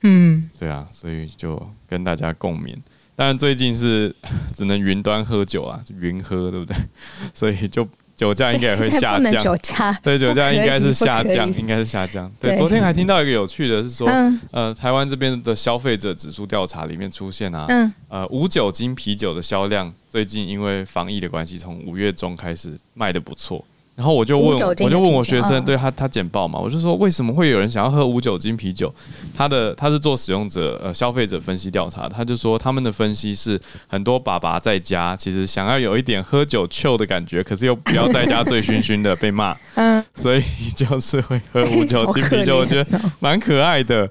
[0.00, 2.74] 嗯，对啊，所以就跟大家共勉。
[3.20, 4.16] 当然，最近是
[4.54, 6.74] 只能云端喝酒啊，云喝，对不对？
[7.34, 9.42] 所以就酒驾应该也会下降。
[9.44, 12.32] 酒驾，对，酒驾应该是下降，应该是下降。
[12.40, 14.08] 对，昨天还听到一个有趣的是说，
[14.52, 17.66] 呃，台湾这边的消费者指数调查里面出现啊，
[18.08, 23.62] 呃，无酒精啤酒的销量最近因为防疫的关系，从五月中开始卖的不错。
[24.00, 28.90] 然后我就问，我就问我学生，对他他简报嘛，我就说，为什么会有人想要喝无酒精啤酒？
[29.36, 40.42] 他的他是做使用者呃消费者分析调查，他就说他们的分析是很多爸爸在家其实想要有一点喝酒 chill 的感觉，可是又不要在家醉醺醺的被骂， 嗯，所以
[40.74, 44.08] 就是会喝无酒精啤酒， 我觉得蛮可爱的。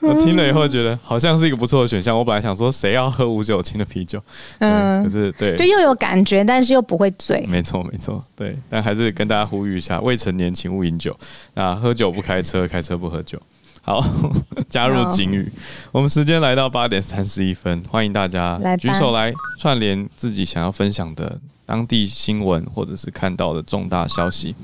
[0.00, 2.16] 我听了以后觉得好像是一个不错的选项。
[2.16, 4.22] 我本来想说谁要喝无酒精的啤酒，
[4.58, 7.44] 嗯，可是对，就又有感觉，但是又不会醉。
[7.48, 11.16] 没错没错，对，但还是跟大家呼吁一下，未成年请勿饮酒。
[11.54, 13.40] 那喝酒不开车，开车不喝酒。
[13.82, 14.04] 好，
[14.68, 15.50] 加入警语。
[15.90, 24.54] 我们时间来到八点三十一分，欢迎大家举手来串联自己想要分享的当地新闻或者是看到的重大消息。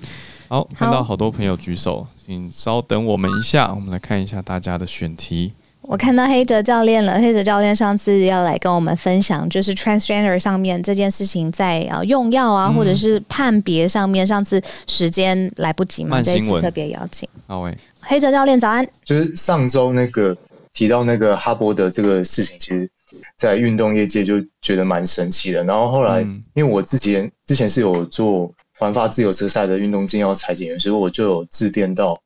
[0.54, 5.52] 好，看到好多朋友举手，请稍等我们一下，我们来看一下大家的选题。
[5.82, 17.28] 我看到黑泽教练了，黑泽教练上次要来跟我们分享，就是 transgender 上面这件事情在啊用药啊，或者是判别上面，上次时间来不及嘛，这一次特别邀请。
[17.48, 18.86] 好喂，黑泽教练早安。
[19.02, 20.36] 就是上周那个
[20.72, 22.88] 提到那个哈伯德这个事情，其实，
[23.36, 25.64] 在运动业界就觉得蛮神奇的。
[25.64, 26.20] 然后后来，
[26.54, 28.54] 因为我自己之前是有做。
[28.76, 32.20] 环法自由车赛的运动禁药裁剪员，所以我就有致电到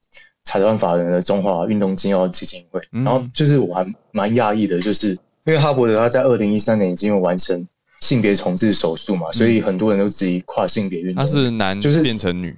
[0.44, 2.80] 财团法人的中华运动禁药基金会。
[2.90, 5.10] 然后就是我还蛮讶异的，就是
[5.44, 7.68] 因为哈伯德他在二零一三年已经有完成
[8.00, 11.24] 性别重置手术嘛，所以很多人都质疑跨性别运动。
[11.24, 12.56] 他是男，就是变成女，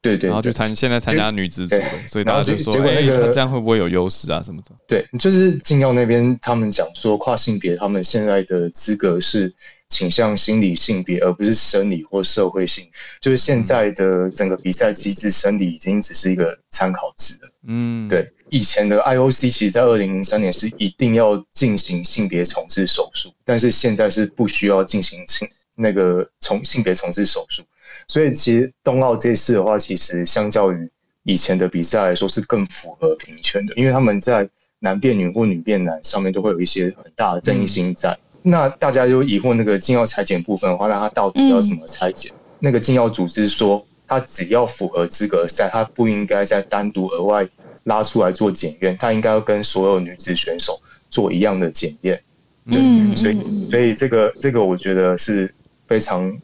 [0.00, 4.70] 对对，然后就参现在参加女子组的，所以大家就说，哎，这样会不会有优势啊什么的？
[4.86, 9.52] 对，就是禁药那边他们讲说跨性别他们现在的资格是。
[9.92, 12.88] 倾向心理性别，而不是生理或社会性。
[13.20, 17.52] 就是现在的整个比赛机制，生理已经只是一个参考值了。
[17.66, 18.32] 嗯，对。
[18.48, 27.62] 以前的 IOC 其实，在二零零三年是一定要进行性别重置手术，但是现在是不需要进行性那个重性别重置手术。
[28.08, 30.90] 所以，其实冬奥这次的话，其实相较于
[31.22, 34.48] 以前的比赛来说，是更符合平权的，因为他们在
[34.80, 38.10] 男变女或女变男上面都会有一些很大的争议性在。
[38.12, 42.32] 嗯那大家就疑惑那个禁药裁剪部分的话，那他到底要怎么裁剪？
[42.32, 47.48] 嗯、那个禁药组织说，他只要符合资格赛，他不应该再单独额外
[47.84, 52.22] 拉出来做检验，他应该要跟所有女子选手做一样的检验。
[52.70, 55.54] 对，嗯、所以所以这个这个我觉得是
[55.86, 56.40] 非常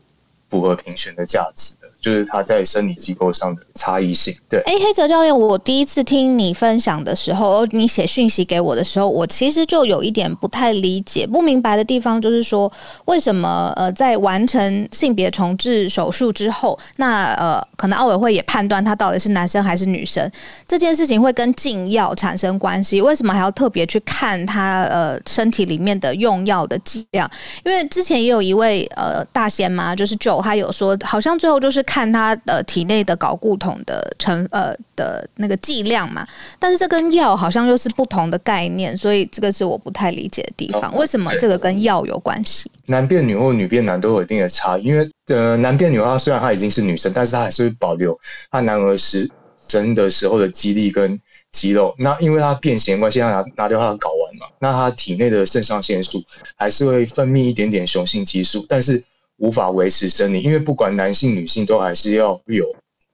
[0.49, 1.88] 符合评选的价值的。
[2.01, 4.35] 就是他在生理机构上的差异性。
[4.49, 12.73] 对，哎，黑泽教练，我第一次听你分享的时候，你写讯息给我的时候，我其实就有一点不太理解、不明白的地方，就是说，
[13.05, 20.31] 为什么呃，在完成性别重置手术之后，那呃，可能奥委会也判断他到底是男生还是女生，
[20.67, 23.03] 这件事情会跟禁药产生关系？
[23.03, 27.31] 为什么还要特别去看他呃身体里面的用药的剂量？
[27.65, 31.98] 因为之前也有一位呃大仙嘛，就是九他有说，好像最后就是看。
[31.99, 36.25] 看他的体内的睾固酮的成呃的那个剂量嘛，
[36.57, 40.95] 但是这跟药好像又是不同的概念，所以这个是我不太理解的地方。
[40.95, 42.71] 为什么这个跟药有关系？
[42.87, 48.17] 男变女或女变男都有一定的差异，因为呃男变女的话，虽然她已经是女生，但是她还是会保留
[48.53, 49.29] 她男儿时
[49.67, 51.97] 生的时候的肌力跟肌肉。
[51.99, 56.23] 那因为她变形关系，她拿拿掉她的睾丸嘛，那她体内的肾上腺素
[56.55, 59.03] 还是会分泌一点点雄性激素，但是。
[59.39, 62.65] 无法维持生理，因为不管男性女性都还是要有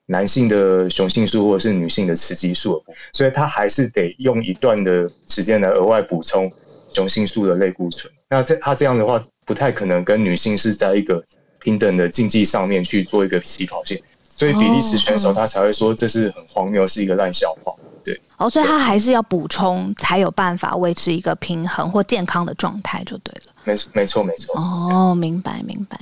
[0.06, 2.82] 男性的雄性素或者是女性的雌激素，
[3.12, 6.50] 所以他还是得用一段的时间来额外补充
[6.92, 8.12] 雄性素的类固醇。
[8.28, 11.24] 那这他这样的话，不太可能跟女性是在一个
[11.60, 13.98] 平等的竞技上面去做一个起跑线，
[14.36, 17.72] 所以比利时选手他才会说这是很荒谬，是一个烂笑话。
[18.04, 23.53] 对，哦，所以他还是要补充才有办法维持一个平衡或健康的状态，就对了。
[23.64, 24.54] 没错，没错，没错。
[24.56, 25.98] 哦，明白，明白。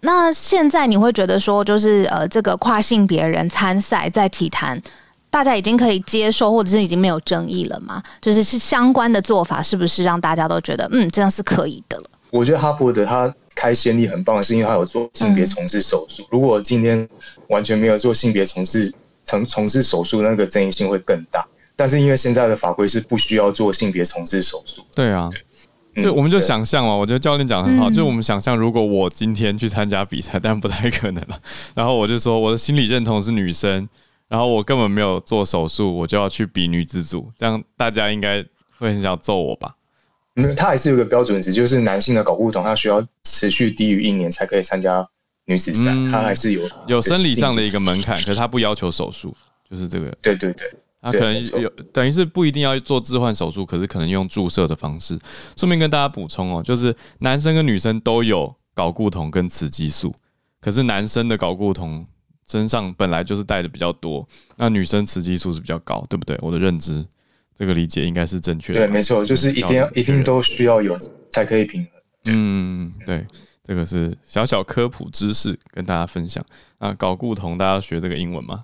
[0.00, 4.82] 那现在你会觉得说，就是呃，这个跨性别人参赛在体坛，
[5.30, 8.02] 大家已经可以接受，或者是已经没有争议了吗？
[8.20, 12.04] 就是是相关的做法，是不是让大家都觉得，嗯，这样是可以的了？
[12.30, 16.22] 我觉得哈伯德他开先例很棒，是因为他有做性别重置手术。
[16.24, 17.08] 嗯、如果今天
[17.48, 18.92] 完全没有做性别重置，
[19.24, 21.46] 重重置手术，那个争议性会更大。
[21.76, 24.82] 但是因为现在的法规是不需要做性别重置手术。
[24.94, 25.30] 对啊。
[26.02, 27.90] 就我们就想象嘛，我觉得教练讲的很好。
[27.90, 31.40] 就我们想象，如果我今天去参加比赛， 但不太可能了。
[31.74, 33.88] 然后我就说，我的心理认同是女生，
[34.28, 38.44] 然后我根本没有做手术，我就要去比女子组，这样大家应该
[38.78, 39.76] 会很想揍我吧？
[40.36, 45.08] 嗯，他还是有个标准值，就是男性的睾固酮，他需要持续低于一年才可以参加
[45.44, 49.32] 女子赛，他还是有有生理上的一个门槛，可是他不要求手术，
[49.70, 50.10] 就是这个。
[50.20, 50.72] 对对对。
[51.04, 55.18] 他可能有等于是不一定要做置换手术，可是可能用注射的方式。
[55.54, 60.14] 顺便跟大家补充哦，就是男生跟女生都有睾固酮跟雌激素，
[60.62, 62.06] 可是男生的睾固酮
[62.48, 66.38] 身上本来就是带的比较多，那女生雌激素是比较高，对不对？
[66.40, 67.04] 我的认知，
[67.54, 68.80] 这个理解应该是正确的。
[68.80, 70.96] 对，没错，就是一定要一定都需要有
[71.28, 71.90] 才可以平衡。
[72.26, 73.26] 嗯，对。
[73.66, 76.44] 这个是小小科普知识跟大家分享
[76.78, 78.62] 啊，睾固酮大家学这个英文吗？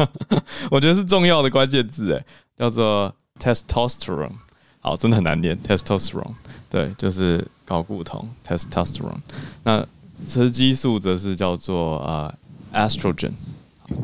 [0.70, 2.22] 我觉得是重要的关键字诶，
[2.54, 4.32] 叫做 testosterone，
[4.80, 6.34] 好，真的很难念 testosterone，
[6.68, 9.20] 对，就是睾固酮 testosterone。
[9.64, 9.86] 那
[10.26, 12.34] 雌激素则是叫做啊
[12.74, 13.32] estrogen，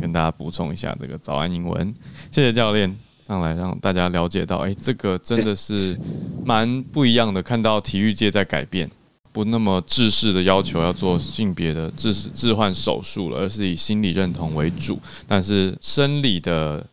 [0.00, 1.92] 跟大家补充一下这个早安英文。
[2.30, 5.98] 谢谢教练上来让大家了解到，哎，这个真的是
[6.42, 8.90] 蛮不一样的，看到体育界在改变。
[9.32, 14.98] 不那么制式的要求要做性别的置置换手术了，而是以心理认同为主。
[15.26, 16.86] 但是生理的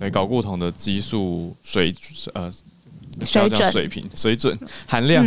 [0.00, 1.94] 诶睾固酮的激素水
[2.32, 2.52] 呃
[3.22, 5.24] 水准水平水准含量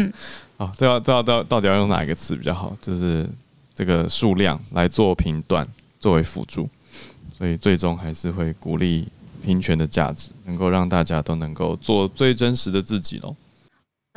[0.58, 2.75] 啊，这要这要到到底要用哪一个词比较好？
[2.82, 3.30] 就是
[3.73, 5.65] 这个数量来做评断
[5.99, 6.69] 作为辅助，
[7.38, 9.08] 所以最终还是会鼓励
[9.45, 13.36] 平权的价值，能够让大家都能够做最真实的自己喽。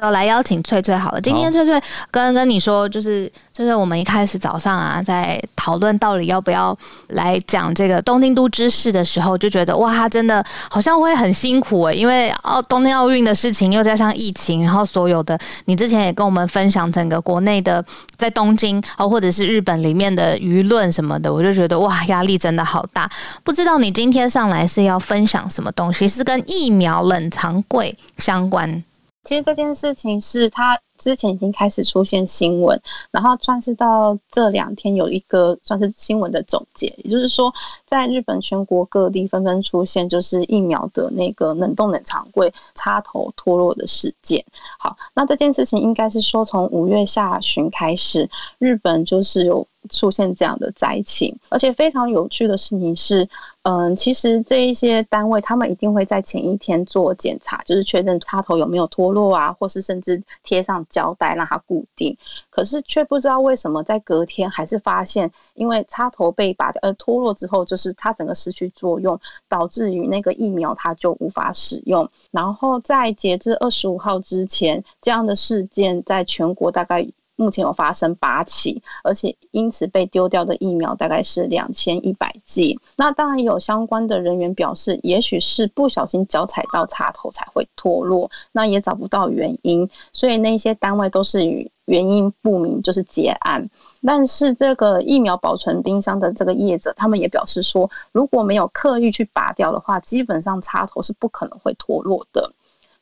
[0.02, 6.76] 要来邀请翠翠好了，今天翠翠跟跟你说，就是就是我们一开始早上啊，在讨论到底要不要
[7.08, 17.84] 来讲这个东京都知事的时候，就觉得哇，他真的好像会很辛苦诶，因为奥，东京奥运的事情又加上疫情，然后所有的你之前也跟我们分享整个国内的
[18.16, 23.10] 在东京哦，或者是日本里面的舆论什么的，我就觉得哇，压力真的好大。
[23.44, 28.82] 不知道你今天上来是要分享什么东西，是跟疫苗冷藏柜相关？
[29.24, 32.80] 其实这件事情是他之前已经开始出现新闻，
[33.10, 37.52] 然后算是到这两天有一个算是新闻的总结，也就是说，
[37.86, 44.44] 在日本全国各地纷纷出现就是疫苗的那个冷冻冷藏柜插头脱落的事件。
[44.78, 48.28] 好，那这件事情应该是说从五月下旬开始，
[48.58, 49.66] 日本就是有。
[49.88, 53.28] 出现这样的灾情，而且非常有趣的事情是，
[53.62, 62.16] 嗯，其实这一些单位他们一定会在前一天做检查，就是确认插头有没有脱落啊，或是甚至贴上胶带让它固定。
[62.50, 72.08] 可是却不知道为什么在隔天还是发现，因为插头被拔掉，呃，脱落之后，就是它整个失去作用，导致于那个疫苗它就无法使用。
[72.30, 77.06] 然后在截至二十五号之前，这样的事件在全国大概。
[77.40, 82.78] 目前有发生八起，而且因此被丢掉的疫苗大概是两千一百剂。
[82.96, 93.70] 那当然有相关的人员表示，也许是不小心脚踩到插头才会脱落，那也找不到原因，所以那些单位都是与原因不明就是结案。
[94.02, 102.52] 但是这个疫苗保存冰箱的这个业者，他们也表示说，如果没有刻意去拔掉的话，基本上插头是不可能会脱落的。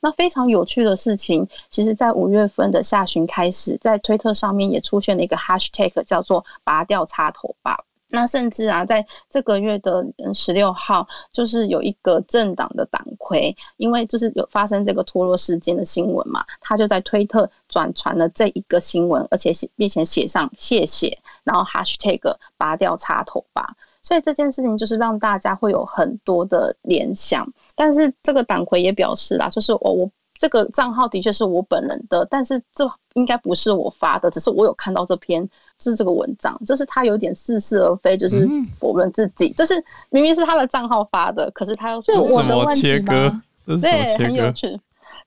[0.00, 7.84] 那非常有趣的事情，其实，在五月份的下旬开始，在推特上面也出现了一个 hashtag，叫做“拔掉插头吧”。
[8.10, 22.20] 那甚至啊，在这个月的十六号，就是有一个政党的党魁，因为就是有发生这个脱落事件的新闻嘛，他就在推特转传了这一个新闻，而且写并且写上谢谢，然后 hashtag
[22.56, 23.74] 拔掉插头吧。
[24.08, 27.46] 所以这件事情就是让大家会有很多的联想。
[27.76, 35.46] 但是这个党魁也表示啦，就是我我这个账号的确是我本人的，但是这应该不是我发的，只是我有看到这篇。
[35.78, 38.48] 就是这个文章，就是他有点似是而非，就是
[38.80, 39.74] 否认自己，嗯、就是
[40.10, 43.40] 明明是他的账号发的，可是他又说我的问题吗？
[43.80, 44.76] 对，很有趣。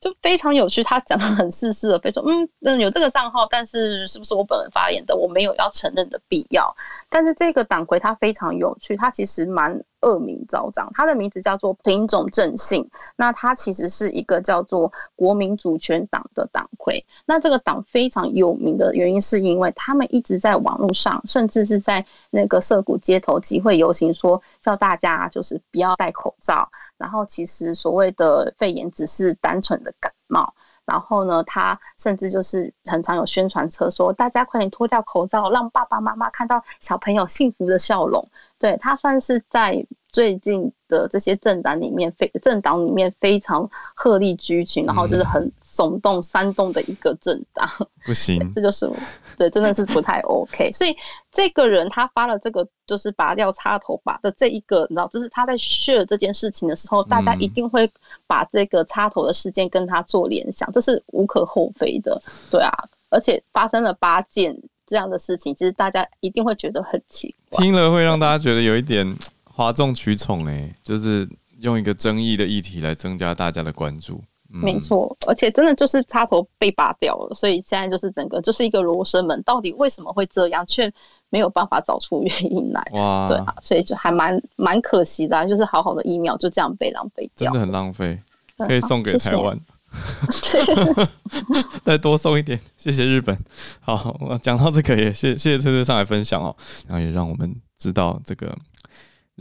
[0.01, 6.75] 就非常有趣，他讲的很似是而非，说嗯嗯有这个账号，但是是不是我本人发言的，我没有要承认的必要。
[7.07, 17.05] 但是这个党魁他非常有趣，他其实蛮恶名昭彰，他的名字叫做品种正信，那他其实是一个叫做国民主权党的党魁。
[17.27, 26.67] 那这个党非常有名的原因，是因为他们一直在网络上，甚至是在那个涩谷街头集会游行，说叫大家就是不要戴口罩。
[27.01, 30.53] 然后其实所谓的肺炎只是单纯的感冒，
[30.85, 38.29] 然后呢，他甚至就是很常有宣传车说，大家快点脱掉口罩，让爸爸妈妈看到小朋友幸福的笑容。
[38.59, 47.69] 对，他算是在最近的这些政党里面，非政党里面非常鹤立鸡群，然后就是很耸动煽动的一个政党。
[48.05, 48.89] 不行， 这就是
[49.37, 50.71] 对，真的是不太 OK。
[50.73, 50.95] 所以
[51.31, 57.89] 这个人他发了这个就是拔掉插头吧的这一个，你知道，就是他在 share 这件事情的时候，大家一定会
[58.27, 62.21] 把这个插头的事件跟他做联想，这是无可厚非的。
[62.49, 62.71] 对啊，
[63.09, 64.57] 而且发生了八件。
[64.87, 69.07] 这样的事情，其实大家一定会觉得很奇怪，听了会让大家觉得有一点
[69.53, 71.27] 哗众取宠哎，就是
[71.59, 74.21] 用一个争议的议题来增加大家的关注。
[74.53, 80.91] 嗯、没错，而且真的就是插头被拔掉了，所以现在就是整个就是一个罗生门，到底为什么会这样，却
[81.29, 82.85] 没有办法找出原因来。
[82.91, 88.19] 哇，对啊，所以就还蛮蛮可惜的，就是好好的疫苗就这样被浪费掉，真的很浪费，
[88.57, 89.57] 可以送给台湾。
[91.83, 93.37] 再多送一点，谢谢日本。
[93.79, 96.53] 好，我讲到这个也谢谢谢崔崔上来分享哦，
[96.87, 98.53] 然后也让我们知道这个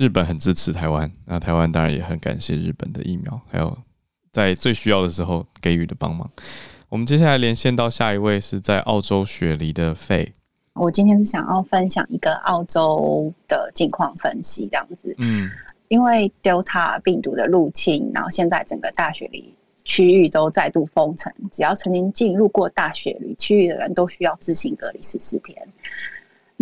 [0.00, 3.76] 日本很支持台湾，那台湾当然也很感谢日本的疫苗，还有
[4.32, 6.26] 在最需要的时候给予的帮忙。
[6.88, 10.32] 我们接下来连线到下一位是在澳洲雪梨的费。
[10.72, 15.14] 我今天是想要分享一个澳洲的近况分析，这样子。
[15.18, 15.46] 嗯，
[15.88, 19.54] 因为 Delta 病毒的入侵，然后现在整个大雪梨。
[19.82, 25.56] 区域都再度封城，只要曾经进入过大雪梨区域的人都需要自行隔离十四天。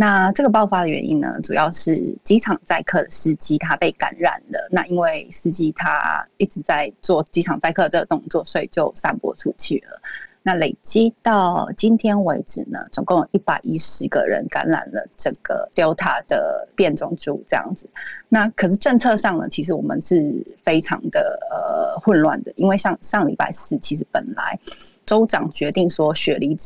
[0.00, 4.68] 那这个爆发的原因呢，主要是机场载客的司机他被感染了。
[4.70, 10.00] 那因为司机他一直在做机场载客这个动作，所以就散播出去了。
[10.44, 17.90] 那累积到今天为止呢，总共有一百一十个人感染了这个 Delta 的变种株，这样子。
[18.28, 24.56] 那可是政策上呢，其实我们是非常的呃混乱的，因为像上礼拜四，其实本来
[25.04, 26.56] 州长决定说雪梨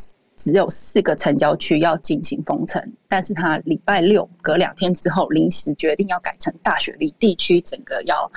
[0.43, 8.29] 只有四个城郊区要进行封城，但是他礼拜六隔两天之后临时决定要改成大雪梨地区整个要。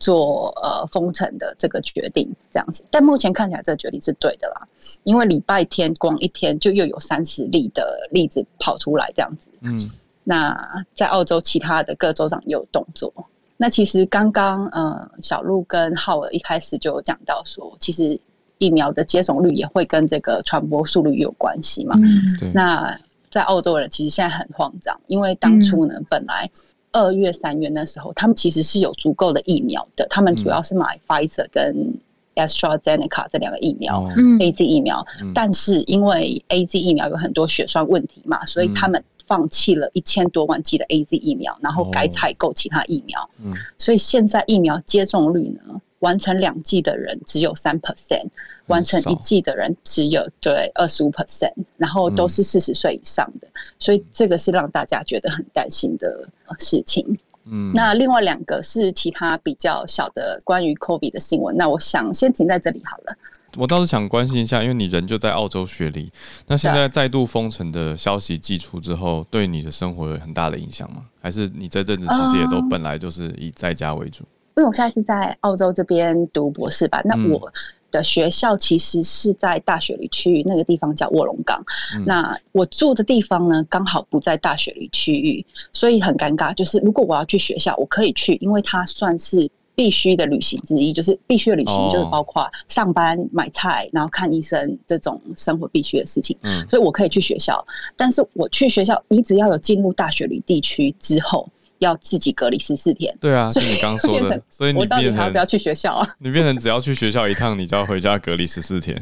[0.00, 4.68] 做呃封城的这个决定这样子，但目前看起来这个决定是对的啦，
[5.04, 9.48] 因为礼拜天光一天就又有三十例的例子跑出来这样子。
[9.60, 9.90] 嗯，
[10.24, 13.10] 那在澳洲其他的各州长也有动作。
[13.56, 18.20] 那其实刚刚呃小鹿跟浩尔一开始就有讲到说，其实
[18.64, 21.94] 疫苗的接种率也会跟这个传播速率有关系嘛。
[21.98, 22.50] 嗯，对。
[22.54, 22.98] 那
[23.30, 26.50] 在澳洲人其实现在很慌张，因为当初呢、嗯、本来。
[26.96, 30.06] 二月、三月那时候，他们其实是有足够的疫苗的。
[30.08, 31.92] 他们主要是买 Pfizer 跟
[32.36, 35.04] AstraZeneca 这两个疫苗、嗯、，AZ 疫苗。
[35.20, 43.28] 嗯、但是因为 AZ 疫苗有很多血栓问题嘛，所以他们放弃了一千多万剂的 AZ 疫苗，然后改采购其他疫苗。
[43.44, 45.80] 嗯、所以现在疫苗接种率呢？
[45.98, 48.28] 完成两剂的人只有三 percent，
[48.66, 57.04] 完成一季的人只有对二十五 percent，然后都是四十岁以上的，嗯、所以这个是让大家觉得很担心的事情。
[57.46, 63.14] 嗯，那另外两个是其他比较小的关于 COVID 的新闻，那我想先停在这里好了。
[63.56, 66.10] 我倒是想关心一下，因为你人就在澳洲雪梨，
[66.48, 71.04] 那现在再度封城的消息寄出之后，对你的生活有很大的影响吗？
[71.20, 74.24] 还是你这阵子其实也都本来就是以在家为主？
[74.56, 77.52] 因为我现在是在澳洲这边读博士吧，那我
[77.94, 81.64] 的学校其实是在大雪梨区域，那个地方叫卧龙岗。
[81.94, 86.52] 嗯、那我住的地方呢，刚好不在大雪梨区域，所以很尴尬。
[86.52, 96.36] 就是如果我要去学校，我可以去，因为它算是必须的旅行之一，就是必须的旅行，就是包括上班、买菜，然后看医生这种生活必须的事情。
[96.42, 97.64] 嗯，所以我可以去学校，
[97.96, 101.48] 但是我去学校，你只要有进入大雪梨地区之后，
[101.84, 103.16] 要自己隔离十四天。
[103.20, 106.08] 对啊，就你刚说的，所以你我到底还要不要去学校啊？
[106.18, 109.00] 你变成只要去学校一趟，你就要回家隔离十四天。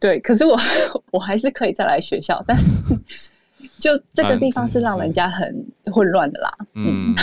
[0.00, 0.58] 对，可是我
[1.12, 2.64] 我还是可以再来学校，但是
[3.78, 6.56] 就这个地方是让人家很混乱的啦。
[6.74, 7.14] 嗯。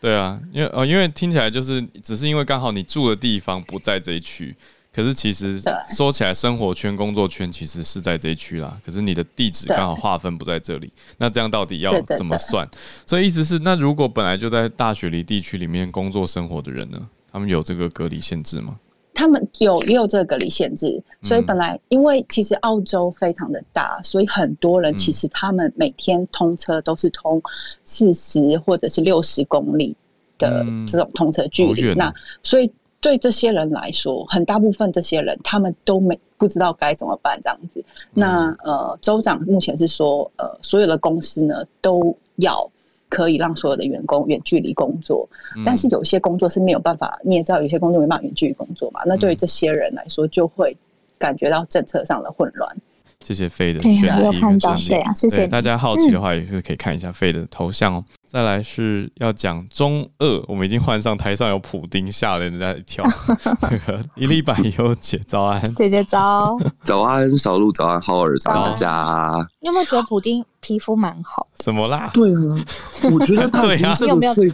[0.00, 4.52] 对啊，因为呃，因为听起来就是只是因为刚好你住的地方不在这一区，
[4.94, 5.58] 可是其实
[5.96, 8.78] 说起来，生活圈、工作圈其实是在这一区啦。
[8.84, 12.68] 可是你的地址刚好划分不在这里，那这样到底要怎么算？
[13.06, 18.76] 所以意思是，那如果本来就在大雪梨地区里面工作生活的人呢，他们有这个隔离限制吗？
[19.14, 27.40] 他们有也有这个隔离限制，所以本来因为其实澳洲非常的大，所以很多人其实他们每天通车都是通
[27.84, 29.94] 四十或者是六十公里
[30.38, 31.94] 的这种通车距离。
[31.94, 32.12] 那
[32.42, 32.72] 所以
[33.02, 37.84] 对这些人来说，很大部分这些人他们都没不知道该怎么办这样子。
[38.14, 42.66] 那呃，州长目前是说，呃，所有的公司呢都要。
[43.14, 45.28] 可以让所有的员工远距离工作，
[45.66, 47.20] 但是有些工作是没有办法。
[47.22, 49.02] 你也知道，有些工作没办法远距离工作嘛。
[49.04, 50.74] 那对于这些人来说，就会
[51.18, 52.74] 感觉到政策上的混乱。
[53.20, 58.02] 谢谢 Faye 的选题跟看到对啊，谢谢大家好奇的话，也是可以看一下 Faye 的头像哦。
[58.32, 63.04] 再来是要讲中二，我们已经换上台上有普丁，吓了人家一跳。
[63.68, 69.48] 这个一粒百优姐早安，姐姐早，早安小鹿，早安浩尔，早安大家。
[69.62, 71.46] 你有没有觉得补丁皮肤蛮好？
[71.54, 72.10] 怎么啦？
[72.12, 72.66] 对啊，
[73.12, 74.52] 我觉得他已经 这个岁，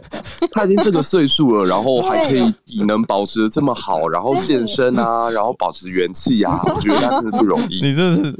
[0.52, 7.80] 他已经这个岁数了，然后还可以体能保持的这么好，然后健身啊，然后保持元气啊，我觉得他真的不容易。
[7.80, 8.34] 你这是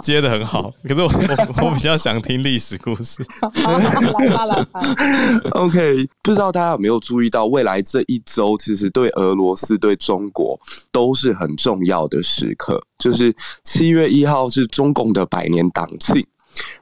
[0.00, 1.10] 接的很好，可是我
[1.66, 3.20] 我比较想听历史故事。
[3.42, 4.80] 来吧来吧。
[5.58, 10.56] OK，不知道大家有没有注意到，未来这一周其实对俄罗斯、对中国
[10.92, 12.80] 都是很重要的时刻。
[12.98, 16.11] 就是七月一号是中共的百年党庆，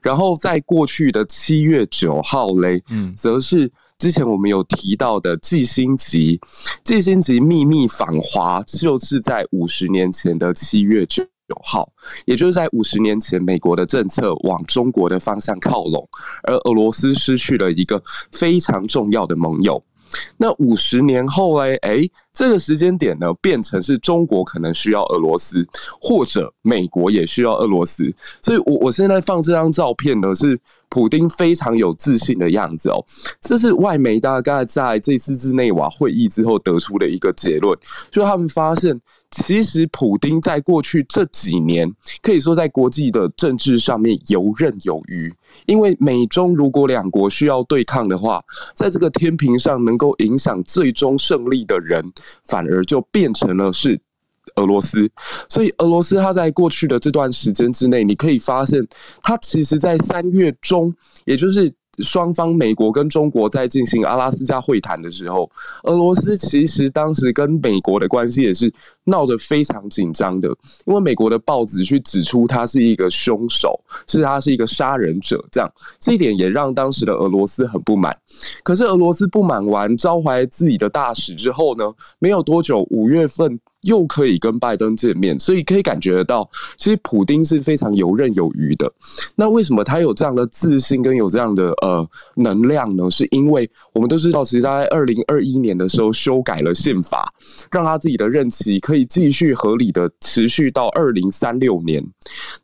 [0.03, 6.41] 然后在过去的七月九号嘞，嗯，则是之前我们有提到的季辛吉，
[6.85, 11.25] 季辛吉秘密访华，就是在五十年前的七月九。
[11.51, 11.93] 九号，
[12.27, 16.09] 也就是在五十年前，美国的政策往中国的方向靠拢，
[16.45, 18.01] 而俄罗斯失去了一个
[18.31, 19.83] 非常重要的盟友。
[20.37, 25.67] 那五十年后嘞，哎，这个时间点呢，变成是中国可能需要俄罗斯，
[26.01, 28.13] 或者美国也需要俄罗斯。
[28.43, 30.59] 所以我我现在放这张照片呢，是
[30.91, 33.03] 普丁非常有自信的样子哦。
[33.41, 37.79] 这是外媒大概在这次日内瓦会议之后得出的一个结论，
[38.11, 39.01] 就他们发现。
[39.33, 41.89] 其实，普丁在过去这几年
[42.21, 45.33] 可以说在国际的政治上面游刃有余。
[45.67, 48.43] 因为美中如果两国需要对抗的话，
[48.75, 52.05] 在这个天平上能够影响最终胜利的人，
[52.45, 54.01] 反而就变成了是
[54.61, 55.11] 俄罗斯。
[55.49, 58.87] 所以，俄罗斯它在过去的这段时间之内，你可以发现，
[59.23, 60.95] 它其实在三月中，
[61.25, 61.73] 也就是。
[61.99, 65.51] 双方，美国跟中国在进行阿拉斯加会谈的时候，
[65.83, 68.73] 俄罗斯其实当时跟美国的关系也是
[69.11, 70.49] 闹得非常紧张的，
[70.87, 78.17] 因为美国的报纸去指出他是一个凶手，是他是一个杀人者，这样这一点也让当时的俄罗斯很不满。
[78.63, 83.61] 可是俄罗斯不满完，召回自己的大使之后呢，没有多久，五月份。
[83.85, 86.47] 又可以跟拜登见面，所以可以感觉得到，
[86.77, 88.93] 其实普丁是非常游刃有余的。
[89.35, 93.09] 那为什么他有这样的自信跟有这样的呃能量呢？
[93.11, 97.33] 是因为我们都知道，其实他在二零二一年的时候修改了宪法，
[97.71, 102.05] 让他自己的任期可以继续合理的持续到二零三六年。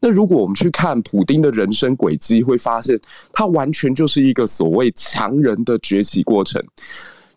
[0.00, 2.98] 那如果我们去看普丁的人生轨迹，会发现
[3.32, 6.62] 他完全就是一个所谓强人的崛起过程。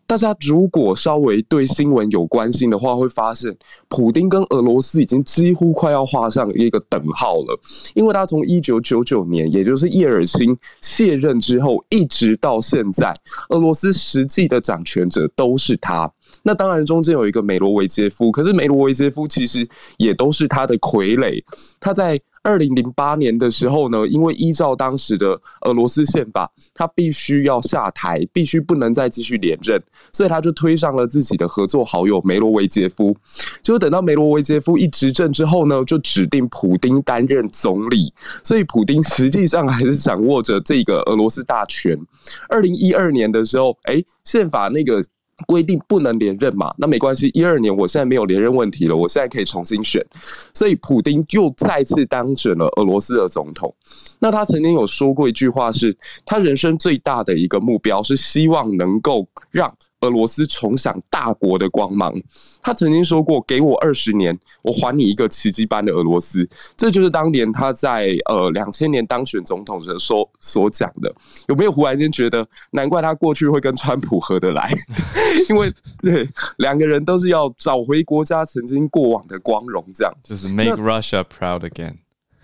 [0.05, 3.55] 大家如果稍微对新闻有关心的话，会发现
[3.87, 7.59] 普丁跟俄罗斯已经几乎快要画上一个等号了，
[7.93, 13.15] 因为他从一九九九年，也就是叶尔钦卸任之后，一直到现在，
[13.49, 16.11] 俄罗斯实际的掌权者都是他。
[16.43, 19.67] 那当然中间有一个梅罗维杰夫，可是梅罗维杰夫其实
[19.97, 21.43] 也都是他的傀儡，
[21.79, 22.19] 他在。
[22.41, 29.79] 二零零八年的时候呢，因为依照当时的俄罗斯宪法，他必须要下台，必须不能再继续连任，
[30.13, 33.15] 所以他就推上了自己的合作好友梅罗维杰夫。
[33.61, 38.11] 就等到梅罗维杰夫一执政之后呢，就指定普丁担任总理，
[38.41, 41.99] 所以普丁实际上还是掌握着这个俄罗斯大权。
[42.47, 45.03] 二零一二年的时候，哎，宪法那个。
[45.45, 46.73] 规定不能连任嘛？
[46.77, 50.05] 那没关系，一二年我现在没有连任问题了，我现在可以重新选，
[50.53, 53.73] 所以普丁又再次当选了俄罗斯的总统。
[54.19, 62.13] 那他曾经有说过一句话，是他人生最大的一个目标是希望能够让俄罗斯重享大国的光芒。
[62.61, 66.47] 他曾经说过：“给我二十年，我还你一个奇迹般的俄罗斯。”
[66.77, 71.13] 这就是当年他在呃两千年当选总统时说所讲的。
[71.47, 74.69] 有没有忽然间觉得，难怪他过去会跟川普合得来？
[75.49, 76.27] 因为对
[76.57, 81.95] 两个人都是要找回国家曾经过往的光荣，这样就是 make Russia proud again。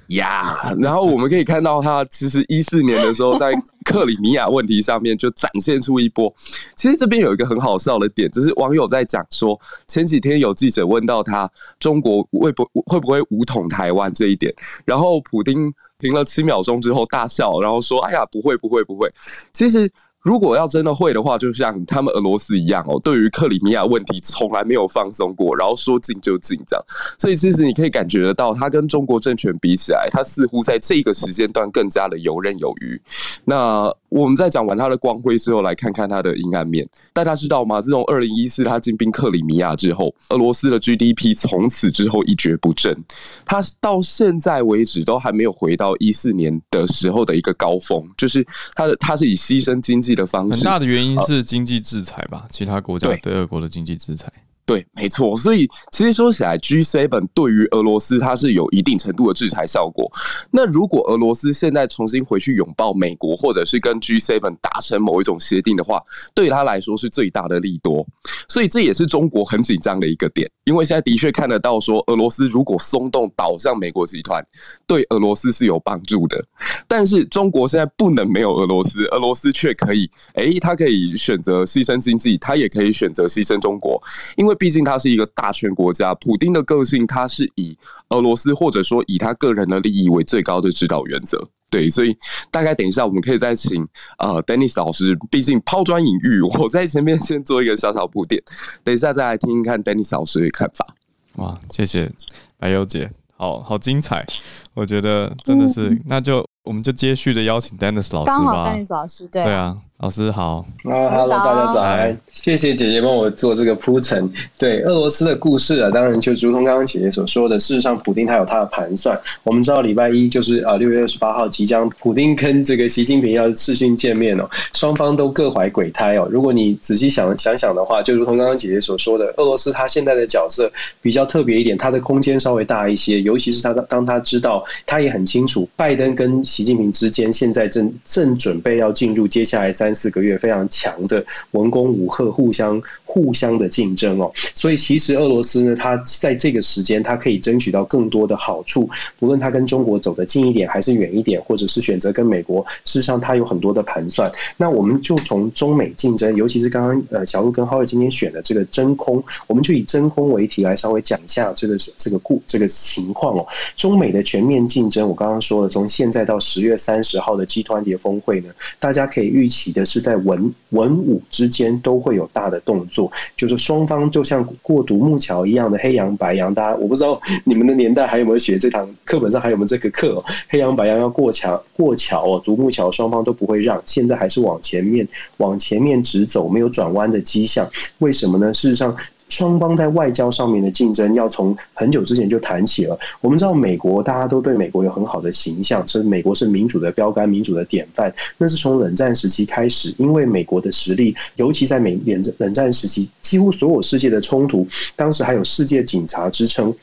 [0.09, 3.53] 呀然后我们可以看到，他其实一四年的时候，在
[3.83, 6.33] 克里米亚问题上面就展现出一波。
[6.75, 11.49] 其实这边有一个很好笑的点，就是网友在讲说，前几天有记者问到他，
[11.79, 14.53] 中国会不会不会武统台湾这一点，
[14.85, 19.09] 然后普丁停了七秒钟之后大笑，然后说：“哎呀，不会，不会，不会。”
[19.53, 19.91] 其实。
[20.25, 26.83] 如果要真的会的话，就像他们俄罗斯一样哦，对于克里米亚问题从来没有放松过，然后说进就进这样。
[27.19, 32.99] 所以其实你可以感觉得到，他跟中国政权比起来，他似乎在这个时间段更加的游刃有余。
[33.43, 36.87] 那我们在讲完他的光辉之后，来看看他的阴暗面。
[37.13, 37.79] 大家知道吗？
[37.79, 42.97] 自从二零一四他进兵克里米亚之后，俄罗斯的 GDP 从此之后一蹶不振，
[43.45, 50.15] 他到现在为止都还没有回到一四年的时候的一个高峰，就是他的他是以牺牲经济。
[50.15, 54.31] 的方式，很大的原因是经济制裁吧，其他国家对俄国的经济制裁。
[54.65, 55.37] 对，没错。
[55.37, 60.11] 所以其实说起来，G7 对于俄罗斯它是有一定程度的制裁效果。
[60.51, 66.01] 那如果俄罗斯现在重新回去拥抱美国，或者是跟 G7 达成某一种协定的话，
[66.33, 68.03] 对他来说是最大的利多。
[68.47, 74.45] 所以这也是中国很紧张的一个点，因为现在的确看得到说，俄罗斯如果松动倒向美国集团，
[74.85, 76.43] 对俄罗斯是有帮助的。
[76.87, 84.01] 但是中国现在不能没有俄罗斯，俄罗斯却可以，哎，他可以选择牺牲经济，他也可以选择牺牲中国，
[84.35, 84.55] 因为。
[84.57, 91.45] 毕竟他是一个大权国家，普丁的个性他是以俄罗斯或者说以他个人的利益为最高的指导原则。
[91.75, 92.17] 对，所以
[92.49, 93.85] 大概等一下我们可以再请
[94.17, 98.41] 呃 Dennis 老师，毕竟抛砖引玉，我在前面先做一个小小铺垫，
[98.81, 100.87] 等一下再来听听看 Dennis 老师的看法。
[101.35, 102.09] 哇，谢谢
[102.57, 104.25] 白优姐，好好精彩，
[104.73, 108.37] 我觉得真的是，嗯、那就我们就接续的邀请 Dennis 老师吧。
[108.37, 109.77] 刚好 Dennis 老师，对，对啊。
[109.97, 114.29] 老师好啊，Hello，大家早安，谢谢姐姐帮我做这个铺陈。
[114.59, 119.17] 对俄罗斯的故事啊，当然就如同刚刚姐姐所说的，事实上，普丁他有他的盘算。
[119.43, 126.27] 我们知道礼拜一就是啊六月二十八号，即将普丁跟这个习近平要视讯见面哦，双方都各怀鬼胎哦。
[126.29, 130.69] 如果你仔细想想想的话，就如同刚刚姐姐所说的，俄罗斯他现在的角色
[131.01, 139.84] 比较特别一点，他的空间稍微大一些，尤其是他当他知道，他也很清楚，拜登跟习近平之间现在正正准备要进入接下来三。
[139.85, 154.31] 三四个月非常强的文攻武吓，互相互相的竞争哦，所以其实俄罗斯呢，它在这个时间，它可以争取到更多的好处，不论它跟中国走得近一点，还是远一点，或者是选择跟美国，事实上它有很多的盘算。
[154.57, 163.45] 那我们就从中美竞争，尤其是刚刚呃小路跟浩尔今天选的这个真空，我们就以真空为题来稍微讲一下这个这个故这个情况哦。
[163.75, 169.74] 中美的全面竞争，我刚刚说了，从现在到十月三十号的 G20 峰会呢，大家可以预期。
[169.75, 176.51] 也是在文文武之间都会有大的动作，就是双方就像过独木桥一样的黑羊白羊。
[176.53, 180.15] 大家我不知道你们的年代还有没有学这堂课本上还有没有这个课？
[180.15, 185.07] 哦黑羊白羊要过桥过桥哦，独木桥双方都不会让，现在还是往前面
[185.37, 187.69] 往前面直走，没有转弯的迹象。
[187.99, 188.53] 为什么呢？
[188.53, 188.95] 事实上。
[189.35, 192.97] 双方在外交上面的竞争，要从很久之前就谈起了。
[193.19, 198.13] 我们知道，美国大家都对美国有很好的形象，所以美国是民主的标杆、民主的典范。
[198.37, 204.65] 那是从冷战时期开始，因为美国的实力，尤其在美冷冷战时期，几乎所有世界的冲突，
[204.95, 206.73] 当时还有世界警察之称。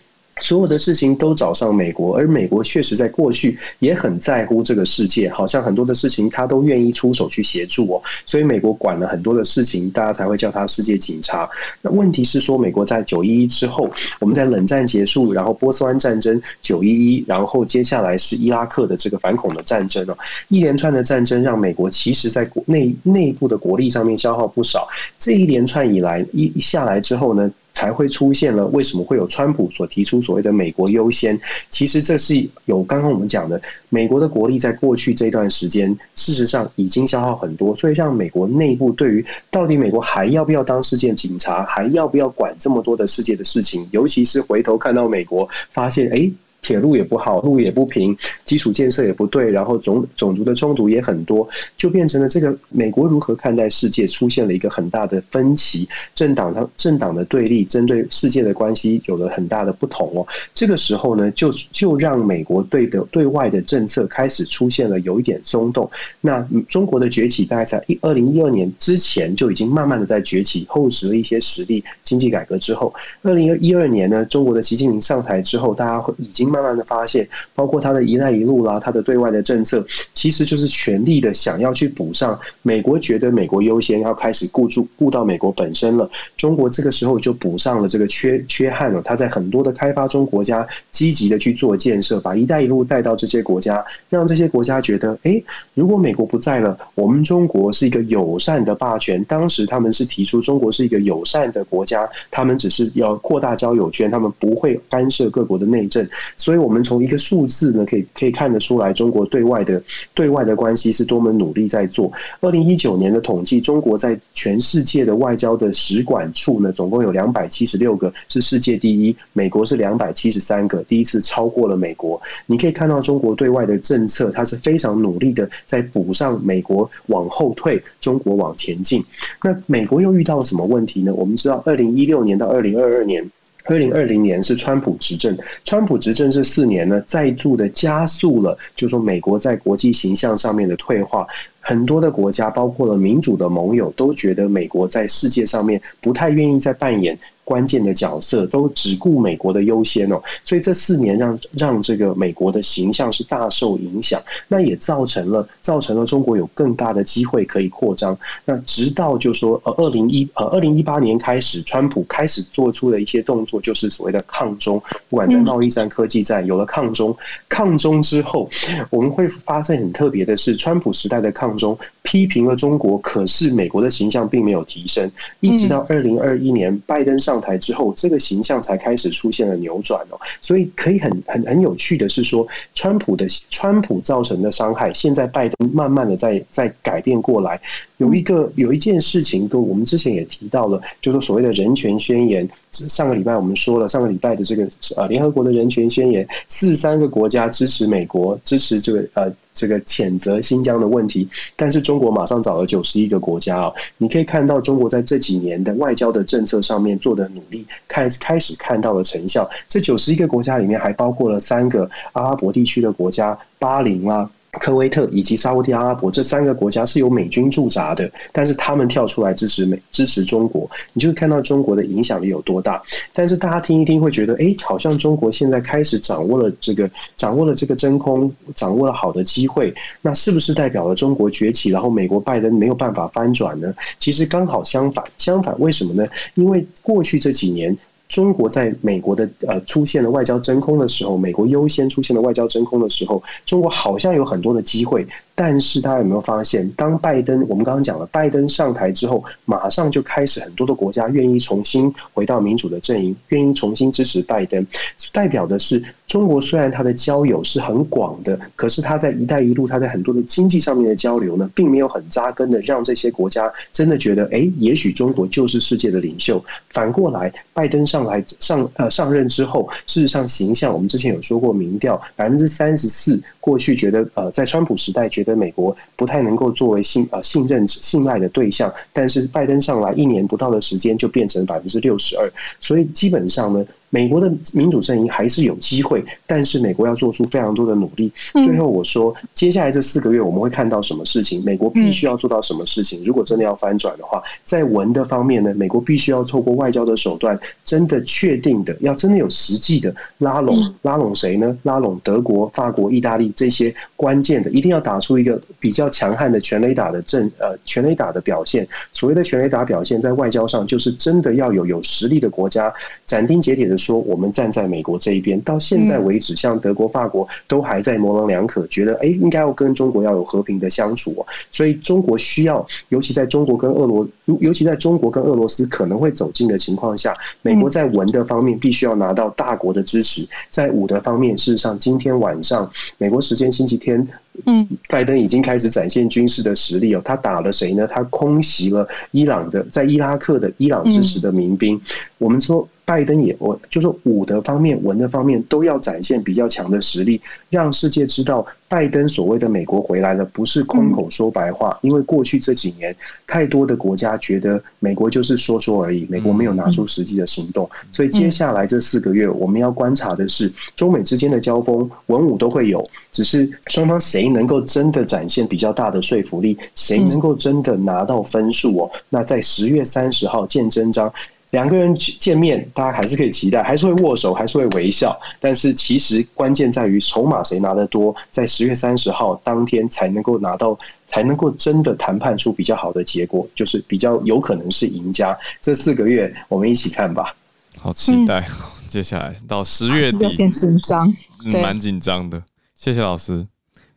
[0.41, 8.03] 所有的事情都找上美国，而美国确实在过去也很在乎这个世界，好像很多的事情他都愿意出手去协助哦。
[8.27, 11.49] 所以美国管了很多的事情，大家才会叫他世界警察。
[11.81, 13.89] 那问题是说，美国在九一一之后，
[14.21, 20.17] 我们在冷战结束，然后波斯湾战争九一一，然后接下来是伊拉克的这个反恐的战争哦，
[20.49, 24.89] 一连串的战争让美国其实在国内内部的国力上面消耗不少。
[25.19, 31.39] 这一连串以来一一下来之后呢，才会出现了，为什么会有川普所提出所谓的“美国优先”？
[31.71, 32.35] 其实这是
[32.67, 46.31] 有刚刚我们讲的，美国的国力在过去这段时间，事实上已经消耗很多，所以让美国内部对于到底美国还要不要当世界警察，还要不要管这么多的世界的事情，尤其是回头看到美国，发现哎。
[46.63, 51.47] 铁路也不好，路也不平，基础建设也不对，然后种种族的冲突也很多，
[51.77, 60.25] 就变成了这个美国如何看待世界出现了一个很大的分歧，政党它政党的对立，针对世界的关系有了很大的不同哦。
[60.55, 65.91] 这个时候呢，就就让美国对的对外的政策开始出现了有一点松动。
[66.21, 71.83] 那中国的崛起大概在一二零一二年之前就已经慢慢的在崛起，厚植了一些实力。
[72.05, 76.52] 经济改革之后，二零一二年呢，中国的习近平上台之后，大家会已经。
[76.53, 86.11] 慢慢的发现，包括他的一带一路啦，他的对外的政策，其实就是全力的想要去补上美国觉得美国优先，要开始顾住顾到美国本身了。
[86.37, 89.01] 中国这个时候就补上了这个缺缺憾了。
[89.03, 95.43] 他在很多的开发中国家积极的去做建设，把一带一路带到这些国家，让这些国家觉得，哎，
[95.75, 99.25] 如果美国不在了，我们中国是一个友善的霸权。
[99.25, 106.07] 当时他们是提出中国是一个友善的国家，他们只是要扩大交友圈，他们不会干涉各国的内政。
[106.43, 109.81] 所以，我们从一个数字呢，可以可以看得出来，中国对外的
[110.13, 112.11] 对外的关系是多么努力在做。
[112.41, 119.15] 二零一九年的统计，中国在全世界的外交的使馆处呢，总共有两百七十六个，是世界第一。
[119.33, 122.21] 美国是两百七十三个，第一次超过了美国。
[122.47, 129.01] 你可以看到，中国对外的政策，它是非常努力的在补上美国往后退，中国往前进。
[129.45, 131.15] 那美国又遇到了什么问题呢？
[131.15, 133.31] 我们知道，二零一六年到二零二二年。
[133.65, 141.27] 二零二零年是川普执政，川普执政这四年呢，再度的加速了，就说美国在国际形象上面的退化。
[141.61, 147.17] 很多的国家，包括了民主的盟友，都觉得美国在世界上面不太愿意再扮演
[147.53, 150.23] 关键的角色，都只顾美国的优先哦。
[150.43, 158.19] 所以这四年让让这个美国的形象是大受影响，那也造成了造成了中国有更大的机会可以扩张。
[158.47, 167.15] 那直到就说呃二零一呃二零一八年开始，川普开始做出的一些动作，就是所谓的抗中，不管在贸易战、科技战，有了抗中，
[167.51, 168.49] 抗中之后，
[168.89, 180.19] 我们会发现很特别的是，川普时代的抗中批评了中国，可是美国的形象并没有提升，一直到二零二一年拜登上台之后，这个形象才开始出现了扭转哦。
[180.41, 187.61] 所以可以很很很有趣的是说，川普的川普造成的伤害，现在拜登慢慢的在在改变过来。
[188.03, 192.49] 有一个有一件事情，都我们之前也提到了，就是所谓的人权宣言。
[192.73, 209.49] 上个礼拜我们说了，上个礼拜的这个呃联合国的人权宣言，四十三个国家支持美国，支持这个呃这个谴责新疆的问题，但是中国马上找了九十一个国家啊，你可以看到中国在这几年的外交的政策上面做的努力，开开始看到了成效。
[209.69, 214.29] 这九十一个国家里面还包括了三个阿拉伯地区的国家，巴林啊。
[214.61, 222.83] 科威特以及沙乌地阿拉伯这三个国家是由美军驻扎的，但是他们跳出来支持美支持中国，你就会看到中国的影响力有多大。
[223.15, 233.75] 但是大家听一听会觉得，哎，好像中国现在开始掌握了这个掌握了这个真空，掌握了好的机会，那是不是代表了中国崛起，然后美国拜登没有办法翻转呢？
[233.99, 236.07] 其实刚好相反，相反为什么呢？
[236.35, 237.75] 因为过去这几年。
[238.13, 245.07] 中国在美国的呃出现了外交真空的时候，美国优先出现了外交真空的时候，中国好像有很多的机会。
[245.35, 254.65] 但是大家有没有发现，当拜登我们刚刚讲了，拜登上台之后，马上就开始很多的国家愿意重新回到民主的阵营，愿意重新支持拜登，
[255.11, 255.83] 代表的是
[256.13, 266.45] 中国虽然它的交友是很广的，可是它在“一带一路”，它在很多的经济上面的交流呢，并没有很扎根的让这些国家真的觉得，哎，也许中国就是世界的领袖。
[266.69, 275.09] 反过来，拜登上来上呃上任之后，事实上形象，我们之前有说过，民调百分之三十四，过去觉得呃在川普时代。
[275.09, 283.65] 觉得美国不太能够作为信呃信任信赖的对象，但是拜登上来一年不到的时间就变成百分之六十二，所以基本上呢。
[283.93, 288.11] 美国的民主阵营还是有机会，但是美国要做出非常多的努力。
[288.33, 291.45] 最后我说，接下来这四个月我们会看到什么事情？
[291.45, 293.05] 美国必须要做到什么事情？
[293.05, 301.59] 如果真的要翻转的话，在文的方面呢，美国必须要透过外交的手段，真的确定的，要真的有实际的拉拢，拉拢谁呢？
[301.63, 308.67] 拉拢德国、法国、意大利这些关键的，一定要打出一个比较强悍的全垒打的阵，呃，全垒打的表现。
[308.95, 312.73] 所谓的全垒打表现，在外交上就是真的要有有实力的国家
[313.05, 313.77] 斩钉截铁的。
[313.83, 321.27] 说我们站在美国这一边，到现在为止，像德国、法国都还在模棱两可，觉得哎，应该要跟中国要有和平的相处哦。
[321.51, 324.07] 所以中国需要，尤其在中国跟俄罗，
[324.41, 330.27] 尤其在中国跟俄罗斯可能会走近的情况下，美国在文的方面必须要拿到大国的支持。
[330.49, 334.07] 在武的方面，事实上今天晚上美国时间星期天
[334.47, 337.03] 嗯，拜登已经开始展现军事的实力哦。
[337.05, 337.87] 他打了谁呢？
[337.87, 341.81] 他空袭了伊朗的在伊拉克的伊朗支持的民兵。
[342.19, 342.69] 我们说。
[342.85, 347.19] 拜登也，我就说武的方面、文的方面都要展现比较强的实力，
[347.49, 351.79] 让世界知道拜登所谓的美国回来了，不是空口说白话。
[351.83, 352.97] 因为过去这几年，
[353.27, 357.69] 太多的国家觉得美国就是说说而已，美国没有拿出实际的行动。
[357.91, 368.91] 所以接下来这四个月，我们要观察的是中美之间的交锋，文武都会有，只是双方谁能够真的展现比较大的说服力，谁能够真的拿到分数哦？
[369.11, 371.13] 那在十月三十号见真章。
[371.53, 375.19] 两个人见面，大家还是可以期待，还是会握手，还是会微笑。
[375.39, 380.79] 但是其实关键在于筹码谁拿得多，在十月三十号当天才能够拿到，
[381.09, 385.39] 才能够真的谈判出比较好的结果，就是比较有可能是赢家。
[385.61, 387.37] 这四个月我们一起看吧。
[387.79, 388.53] 好期待，嗯、
[388.89, 392.43] 接下来到十月底， 有点紧张，嗯，蛮紧张的。
[392.75, 393.47] 谢谢老师。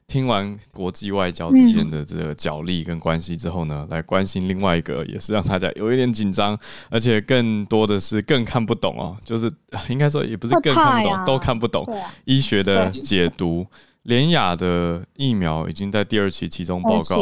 [0.07, 6.57] 听完国际外交之间的这个角力跟关系之后呢，来关心另外一个，也是让大家有一点紧张，
[6.89, 9.51] 而且更多的是更看不懂哦，就是
[9.89, 11.85] 应该说也不是更看不懂，都看不懂
[12.25, 13.65] 医学的解读。
[14.03, 17.17] 联雅的疫苗已经在第二期其中报告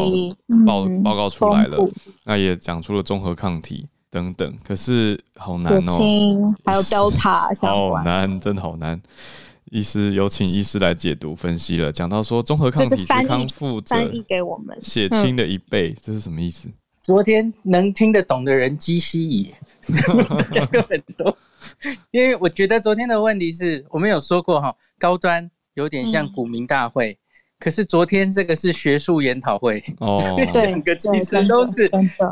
[0.67, 1.77] 报报告出来了，
[2.25, 5.97] 那也讲出了综合抗体等等，可是好难哦，
[6.65, 9.01] 还有 Delta，好难，真的好难。
[9.73, 13.95] 医师有请医师来解读分析了，讲到说综合抗体是康复者
[14.79, 16.69] 血清的一倍，这是什么意思？
[17.01, 19.51] 昨天能听得懂的人机西矣，
[20.51, 21.35] 讲个很多。
[22.11, 27.17] 因为我觉得昨天的问题是我们有说过哈，高端有点像股民大会，嗯、
[27.57, 29.83] 可是昨天这个是学术研讨会。
[29.97, 30.19] 哦，
[30.53, 31.89] 整个其实都是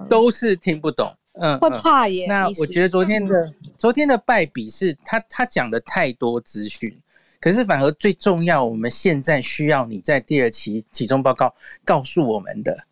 [0.07, 2.27] 都是听不懂，嗯，会怕耶。
[2.27, 6.95] 那我觉得昨天的昨天的败笔是他他讲的太多资讯。
[7.41, 12.85] 可是反而最重要，我们现在需要你在第二期期中报告告诉我们的，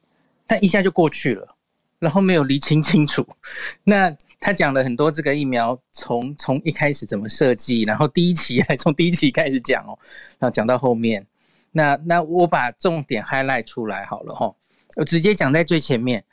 [0.48, 1.56] 但一下就过去了，
[2.00, 3.26] 然后没有厘清清楚。
[3.84, 9.94] 那他讲了很多这个疫苗从从一开始怎么设计，然后第一期还从第一期开始讲哦，
[10.40, 11.28] 然后讲到后面。
[11.72, 14.56] 那那我把重点 highlight 出来好了齁，
[14.96, 16.26] 我直接讲在最前面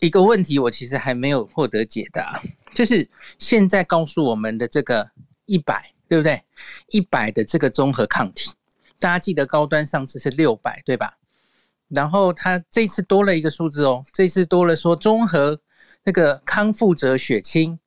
[0.00, 3.06] 一个问题，我其实还没有获得解答，就是
[3.38, 5.10] 现在告诉我们的这个
[5.44, 5.92] 一百。
[6.08, 6.42] 对不对？
[6.90, 8.50] 一百的这个综合抗体，
[8.98, 11.18] 大家记得高端上次是六百，对吧？
[11.88, 15.58] 然后他这次多了一个数字哦，这次多了说综合
[16.04, 17.78] 那个康复者血清，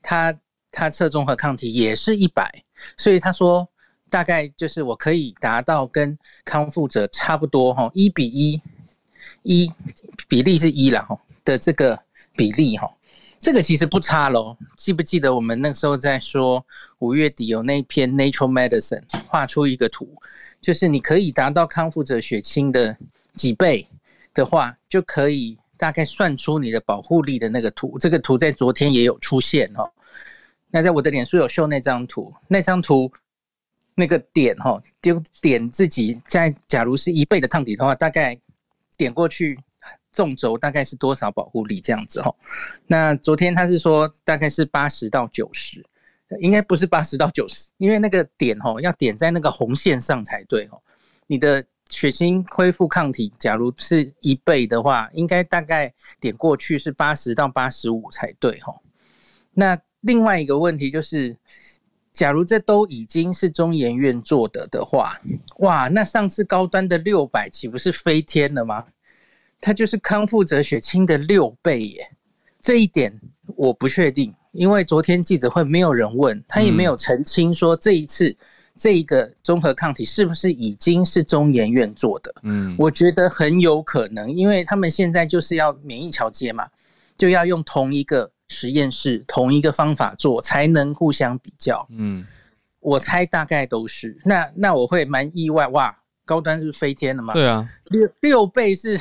[0.00, 0.38] 他
[0.70, 2.64] 他测综合抗体也是一百，
[2.96, 3.68] 所以他说
[4.08, 8.62] 大概就是我可以达到跟康复者差不多哈，一比一，
[9.42, 9.72] 一
[10.26, 12.02] 比例是一了哈的这个
[12.34, 12.90] 比例哈。
[13.44, 16.64] 这个其实不差喽，记不记得我们那时候在说
[17.00, 20.16] 五月底有那篇 Nature Medicine 画出一个图，
[20.62, 22.96] 就是你可以达到康复者血清的
[23.34, 23.86] 几倍
[24.32, 27.98] 的话，就可以大概算出你的保护力的那个图。
[27.98, 29.92] 这个图在昨天也有出现哦。
[30.70, 33.12] 那在我的脸书有秀那张图，那张图
[33.94, 38.40] 那个点哈，就点自己在假如是一倍的抗体的话，大概
[38.96, 39.60] 点过去。
[40.14, 42.34] 纵轴大概是多少保护力这样子哦？
[42.86, 45.84] 那昨天他是说大概是八十到九十，
[46.38, 50.80] 应该不是八十到九十，因为那个点哦要点在那个红线上才对哦。
[51.26, 58.80] 你的血清恢复抗体，假如是一倍的话，应该大概点过去是八十到八十五才对哦。
[59.52, 61.36] 那另外一个问题就是，
[62.12, 65.18] 假如这都已经是中研院做的的话，
[65.58, 68.84] 哇，那上次高端的六百岂不是飞天了吗？
[69.64, 72.10] 它就是康复者血清的六倍耶，
[72.60, 73.18] 这一点
[73.56, 78.36] 我不确定，因为昨天记者会没有人问，他也没有澄清说这一次
[78.76, 82.34] 这一个综合抗体是不是已经是中研院做的。
[82.42, 86.68] 嗯，我觉得很有可能，因为他们现在就是要免疫桥接嘛，
[87.16, 91.86] 就要用同一个实验室、同一个方法做，才能互相比较。
[91.88, 92.26] 嗯，
[92.80, 94.20] 我猜大概都是。
[94.26, 95.96] 那那我会蛮意外哇。
[96.24, 97.32] 高端是飞天的嘛？
[97.32, 98.98] 对啊，六六倍是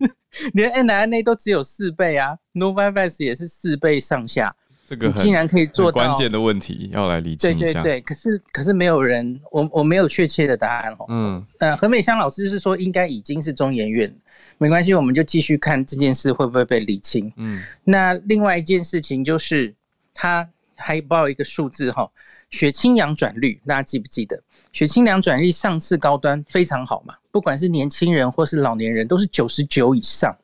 [0.54, 4.54] 连 mRNA 都只有四倍啊，Novavax 也是四倍上下。
[4.88, 7.58] 这个竟然可以做到关键的问题，要来理解一下。
[7.58, 11.06] 对对对，可是可是没有人，我我没有确切的答案哦。
[11.08, 14.14] 嗯，呃，何美香老师是说应该已经是中研院，
[14.58, 17.32] 没关系，我们就继续看这件事会不会被理清。
[17.36, 19.74] 嗯，那另外一件事情就是
[20.14, 22.08] 他还报一个数字哈。
[22.50, 24.40] 血清阳转率，大家记不记得？
[24.72, 30.36] 血清阳转率上次高端非常好嘛，不管是年轻人或是老年人，都是九十九以上。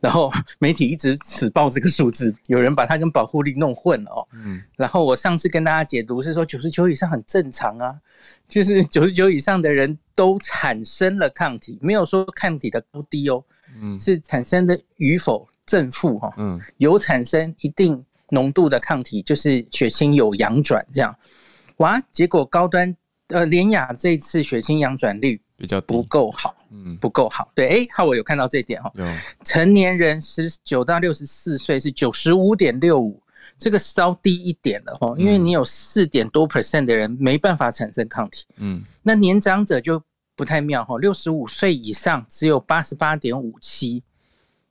[0.00, 4.28] 然后媒体一直死报这个数字，有人把它跟保护力弄混了哦。
[4.32, 7.94] 嗯，然后我上次跟大家解读是说九十九以上很正常啊，
[8.46, 13.42] 就是九十九以上的人都产生了抗体，没有说抗体的高低哦，
[13.80, 21.14] 嗯，是产生的与否正负哈，嗯，有产生一定浓度的抗体，就是血清有阳转这样，
[21.76, 22.94] 哇，结果高端
[23.28, 26.54] 呃联雅这次血清阳转率比较不够好。
[26.70, 27.52] 嗯，不够好。
[27.54, 28.90] 对，哎，好，我有看到这一点哦。
[29.44, 33.22] 成年人十九到六十四岁是九十五点六五，
[33.56, 35.14] 这个稍低一点了哦。
[35.16, 38.44] 因为你有四点多 percent 的人没办法产生抗体。
[38.56, 40.02] 嗯，那年长者就
[40.34, 44.02] 不太妙哈，六十五岁以上只有八十八点五七，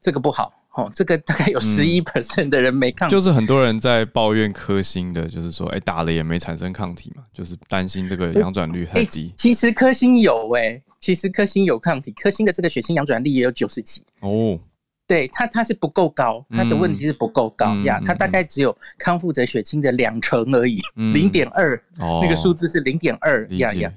[0.01, 0.51] 这个不好。
[0.75, 9.33] 哦，这个大概有十一 percent 的人没抗体，就是很多人在抱怨科兴的，就是说，哎，打了也没产生抗体嘛，就是担心这个阳转率很低。
[9.37, 10.81] 其实科兴有哎。
[11.03, 14.57] 其实科兴有抗体，科兴的这个血清阳转率也有九十几哦。
[15.05, 23.91] 对它，它是不够高，它的问题是不够高呀，它大概只有康复者血清的两成而已，零点二，那个数字是零点二呀呀。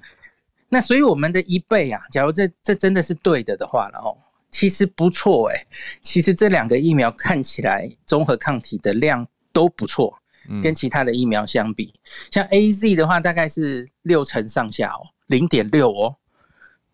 [0.68, 4.18] 那所以我们的一倍啊，假如这这真的是对的的话，然后
[4.51, 5.66] 其实不错哎，
[6.03, 10.16] 其实这两个疫苗看起来综合抗体的量都不错，
[10.62, 11.92] 跟其他的疫苗相比，
[12.30, 16.16] 像 AZ 的话大概是六成上下哦，零点六哦。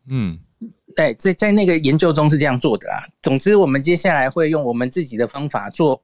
[0.06, 0.38] 嗯，
[0.96, 3.06] 对，在在那个研究中是这样做的啦。
[3.22, 6.02] 总之，我们接下来会用我们自己的方法做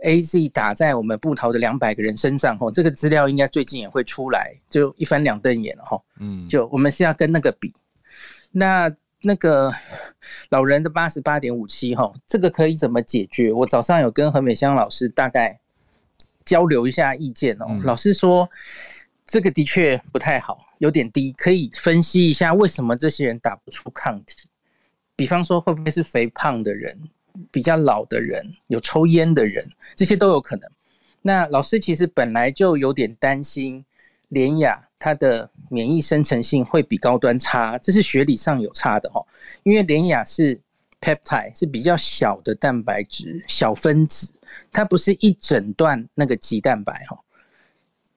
[0.00, 6.02] AZ 打在我们布桃的两百个人身上哦，这个资料应该最近也会出来，就一翻两瞪眼了吼。
[6.18, 7.72] 嗯，就我们是要跟那个比，
[8.50, 8.92] 那
[9.22, 9.72] 那个
[10.50, 13.52] 老人的八十八点五七哈，这个可以怎么解决？
[13.52, 15.58] 我早上有跟何美香老师大概
[16.44, 18.48] 交流一下意见哦，老师说
[19.24, 20.66] 这个的确不太好。
[20.78, 24.48] 有点低，可以分析一下为什么这些人打不出抗体。
[25.14, 27.08] 比方说，会不会是肥胖的人、
[27.52, 29.64] 比较老的人、有抽烟的人，
[29.94, 30.68] 这些都有可能。
[31.20, 33.84] 那老师其实本来就有点担心
[34.30, 39.20] 联亚它的免疫生成性会比高端差，这是学理上有差的哈。
[39.64, 40.60] 因为联雅是
[41.00, 44.32] peptide，是比较小的蛋白质、小分子，
[44.70, 47.18] 它不是一整段那个棘蛋白哈。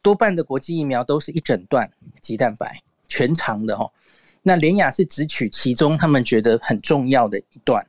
[0.03, 1.89] 多半的国际疫苗都是一整段
[2.21, 3.91] 棘蛋白全长的哈，
[4.43, 7.83] 那联雅是只取其中他们觉得很重要的一段，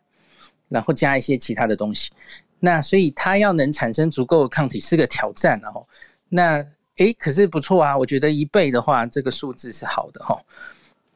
[0.70, 2.10] 然后加一些其他的东西，
[2.58, 5.86] 那所以它要能产生足够的抗体是个挑战哦，
[6.30, 6.66] 那
[6.96, 10.38] 诶可是不错啊，我觉得一倍的话这个数字是好的哈。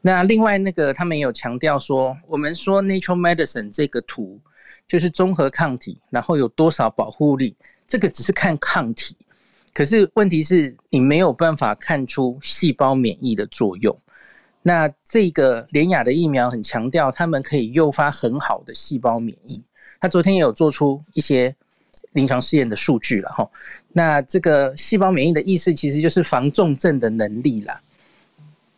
[0.03, 4.41] 那另外那个他们也有强调说，我们说 Nature Medicine 这个图
[4.89, 7.55] 就是综合抗体，然后有多少保护力，
[7.87, 9.17] 这个只是看抗体。
[9.73, 13.97] 可是问题是你没有办法看出细胞免疫的作用。
[14.63, 19.63] 那这个联雅的疫苗很强调，他们可以诱发很好的细胞免疫。
[20.01, 21.55] 他昨天也有做出一些
[22.13, 23.49] 临床试验的数据了哈。
[23.93, 27.81] 那这个细胞免疫的意思其实就是防重症的能力啦。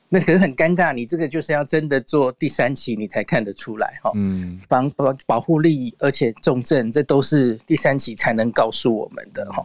[0.08, 4.10] 那可是很尴尬，你这个就是要真的做第三期你才看得出来哈。
[4.14, 9.64] 嗯，防保保护力而且重症，这都是第三期才能告诉我们的哈。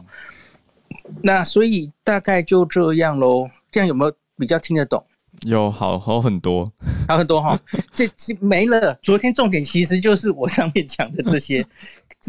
[1.22, 5.04] 那所以大概就这样喽，这样有没有比较听得懂？
[5.42, 6.72] 有，好好很多，
[7.06, 7.60] 好很多哈。
[7.92, 8.08] 这
[8.40, 8.98] 没了。
[9.02, 11.64] 昨天重点其实就是我上面讲的这些，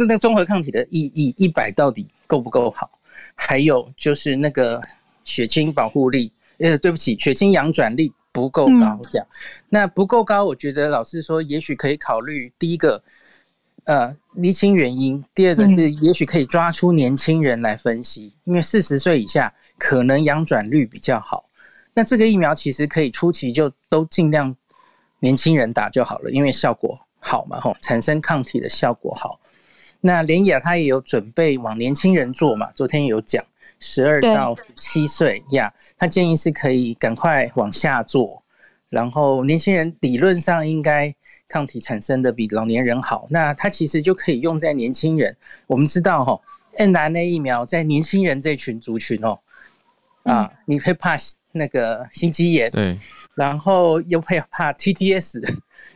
[0.04, 2.89] 是那综合抗体的意义，一百到底够不够好？
[3.36, 4.82] 还有就是那个
[5.24, 9.28] 血清保护力，呃，对不起，血清阳转力不够高，这样。
[9.70, 13.04] 那不够高，我觉得老师说，也许可以考虑第一个。
[13.86, 15.24] 呃，厘清原因。
[15.34, 21.50] 第二个是，也许可以抓出年轻人来分析，因为四十岁以下可能阳转率比较好。
[21.95, 24.56] 那这个疫苗其实可以初期就都尽量
[25.22, 29.39] 年轻人打就好了，因为效果好嘛，吼，产生抗体的效果好。
[30.02, 33.43] 那联亚他也有准备往年轻人做嘛，昨天有讲
[33.80, 38.43] 十二到七岁呀，他建议是可以赶快往下做，
[38.89, 41.16] 然后年轻人理论上应该。
[41.52, 45.36] 抗体产生的比老年人好，那它其实就可以用在年轻人。
[45.66, 46.39] 我们知道哈
[46.78, 49.39] ，mRNA 疫苗在年轻人这群族群哦，
[50.22, 51.18] 啊，你会怕
[51.52, 52.95] 那个心肌炎，对，
[53.34, 55.41] 然后又会怕 TTS，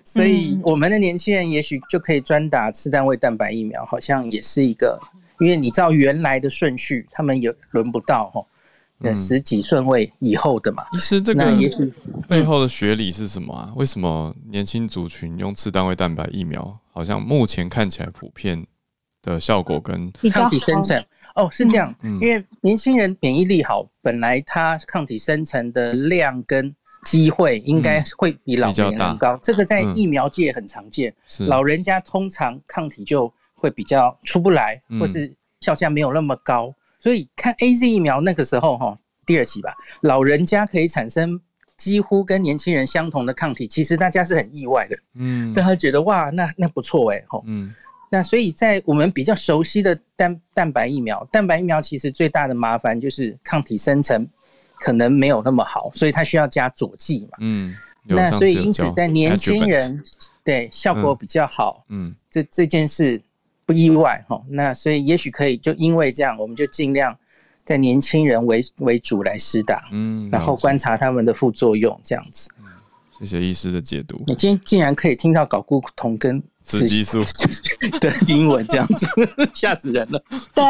[0.04, 5.00] 所以我们的年轻人也许就可以专打次单位蛋白疫苗，好像也是一个，
[5.40, 8.46] 因为你照原来的顺序，他们也轮不到哈。
[9.14, 11.70] 十几顺位以后的嘛，医师，这个也
[12.26, 13.74] 背后的学理是什么啊？
[13.76, 18.66] 为什么年轻族群用次单位蛋白疫苗，好像目前看起来普遍
[19.22, 21.04] 的效果跟抗体生成？
[21.36, 26.74] 哦，是这样，因为年轻人免疫力好，本来他抗体生成的量跟
[27.04, 29.38] 机会应该会比老年人高。
[29.44, 36.68] 这个在疫苗界很常见，嗯、老人家通常抗体就会比较出不来，或是效价没有那么高。
[36.68, 41.40] 嗯、所以看 AZ 疫苗那个时候哈，第二期吧，老人家可以产生
[41.78, 44.98] 几乎跟年轻人相同的抗体，其实大家是很意外的。
[45.16, 47.74] 嗯，大家觉得哇，那那不错哎，吼，嗯。
[48.10, 54.28] 那所以在我们比较熟悉的蛋蛋白疫苗，蛋白疫苗其实最大的麻烦就是抗体生成
[54.84, 57.38] 可能没有那么好，所以它需要加佐剂嘛。
[57.40, 57.74] 嗯，
[58.04, 60.04] 那所以因此在年轻人
[60.44, 61.86] 对效果比较好。
[61.88, 63.22] 嗯，这这件事
[63.66, 64.42] 不意外哈。
[64.50, 67.18] 那所以也许可以就因为这样，我们就尽量
[67.64, 69.88] 在年轻人为为主来施打。
[69.94, 72.50] 嗯，然后观察他们的副作用这样子。
[72.60, 72.66] 嗯，
[73.18, 74.22] 谢谢医师的解读。
[74.28, 76.44] 你今天竟然可以听到搞固酮跟。
[76.64, 77.24] 雌激素
[78.00, 79.08] 的英文这样子，
[79.54, 80.24] 吓死人了。
[80.54, 80.64] 对，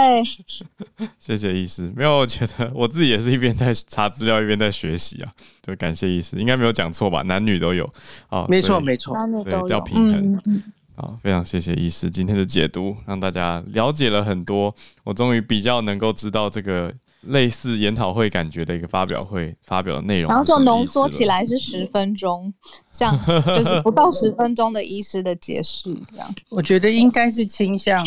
[1.19, 1.91] 谢谢医师。
[1.95, 5.31] 没有，我觉得我自己也是一边在查资料，一边在学习啊。
[5.61, 7.21] 对，感谢医师，应该没有讲错吧？
[7.21, 7.87] 男女都有
[8.29, 10.63] 啊，没错没错，男女都，要平衡。
[10.95, 14.73] 好，非常谢谢医师今天的解读，让大家了解了很多。
[15.03, 16.93] 我终于比较能够知道这个。
[17.27, 22.53] 类似研讨会感觉的一个发表会发表的内容，然后就浓缩起来是十分钟，
[22.91, 26.35] 像就是不到十分钟的医师的解释这样。
[26.49, 28.05] 我觉得应该是倾向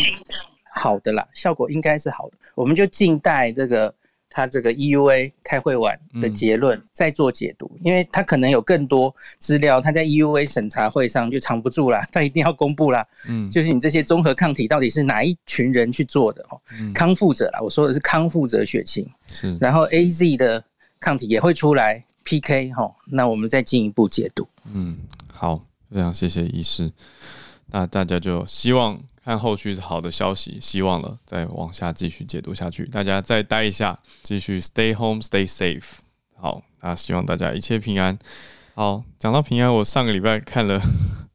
[0.75, 3.95] 好的啦，效果应该是好的，我们就静待这个。
[4.37, 13.03] 他这个 EUA 开会完的结论再做解读，因为他可能有更多资料，他在 EUA 审查会上就藏不住了， 他一定要公布啦。
[13.27, 16.45] 嗯，就是你这些综合抗体到底是哪一群人去做的？
[16.51, 16.61] 哦，
[16.93, 19.09] 康复者啦，我说的是康复者血清。
[19.29, 20.63] 是，然后 AZ 的
[21.01, 24.47] 抗体也会出来 PK 哈，那我们再进一步解读。
[24.71, 24.99] 嗯，
[25.33, 26.93] 好，非常谢谢医师，
[27.69, 29.01] 那大家就希望。
[29.27, 32.87] 看后续是好的消息，希望了，再往下继续解读下去。
[32.87, 35.83] 大家再待一下，继续 stay home, stay safe。
[36.37, 38.17] 好，那希望大家一切平安。
[38.77, 40.81] 好，讲到平安，我上个礼拜看了，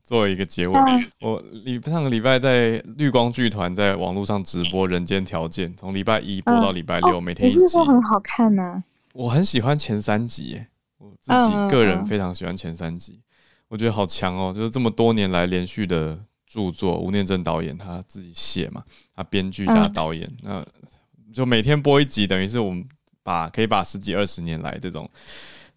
[0.02, 7.60] 作为一个结尾，嗯、我礼上个礼拜在绿光剧团在网络上直播《人间条件》，从礼拜一播到礼拜六，嗯、每天一集。
[7.60, 8.84] 你是说很好看呢、啊？
[9.12, 10.68] 我很喜欢前三集耶，
[10.98, 13.24] 我自己个人非常喜欢前三集，嗯、
[13.68, 16.18] 我觉得好强哦，就是这么多年来连续的。
[16.52, 18.84] 著作吴念真导演他自己写嘛，
[19.16, 20.66] 他编剧加导演，嗯、
[21.30, 22.84] 那就每天播一集，等于是我们
[23.24, 25.10] 把可以把十几二十年来这种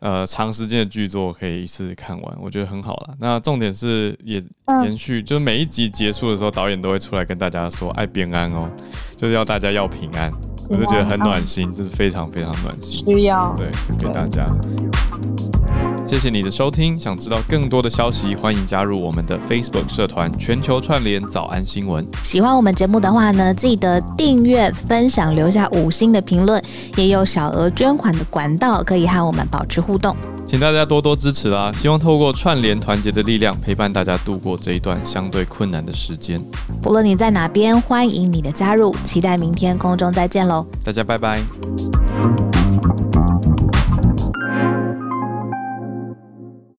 [0.00, 3.14] 呃长时间的剧作可以一次看完，我觉得很好了。
[3.20, 4.42] 那重点是也
[4.82, 8.68] 延续，嗯、就是每一集结束的时候，导演都会出来跟大家说爱平安哦，
[9.16, 10.28] 就是要大家要平安，
[10.70, 14.44] 我就觉得很暖心，就是非常非常暖心，需要对，就给大家。
[16.14, 22.06] 谢谢你的收听，想知道更多的消息，欢迎加入我们的 Facebook 社团“全球串联早安新闻”。
[22.22, 26.62] 喜欢我们节目的话呢，记得订阅、分享、留下五星的评论，
[26.96, 30.16] 也有小额捐款的管道可以和我们保持互动。
[30.46, 31.72] 请大家多多支持啦！
[31.72, 36.40] 希望透过串联团结的力量，陪伴大家度过这一段相对困难的时间。
[36.80, 40.64] 不论你在哪边，欢迎你的加入，期待明天空中再见喽！
[40.84, 41.40] 大家拜拜。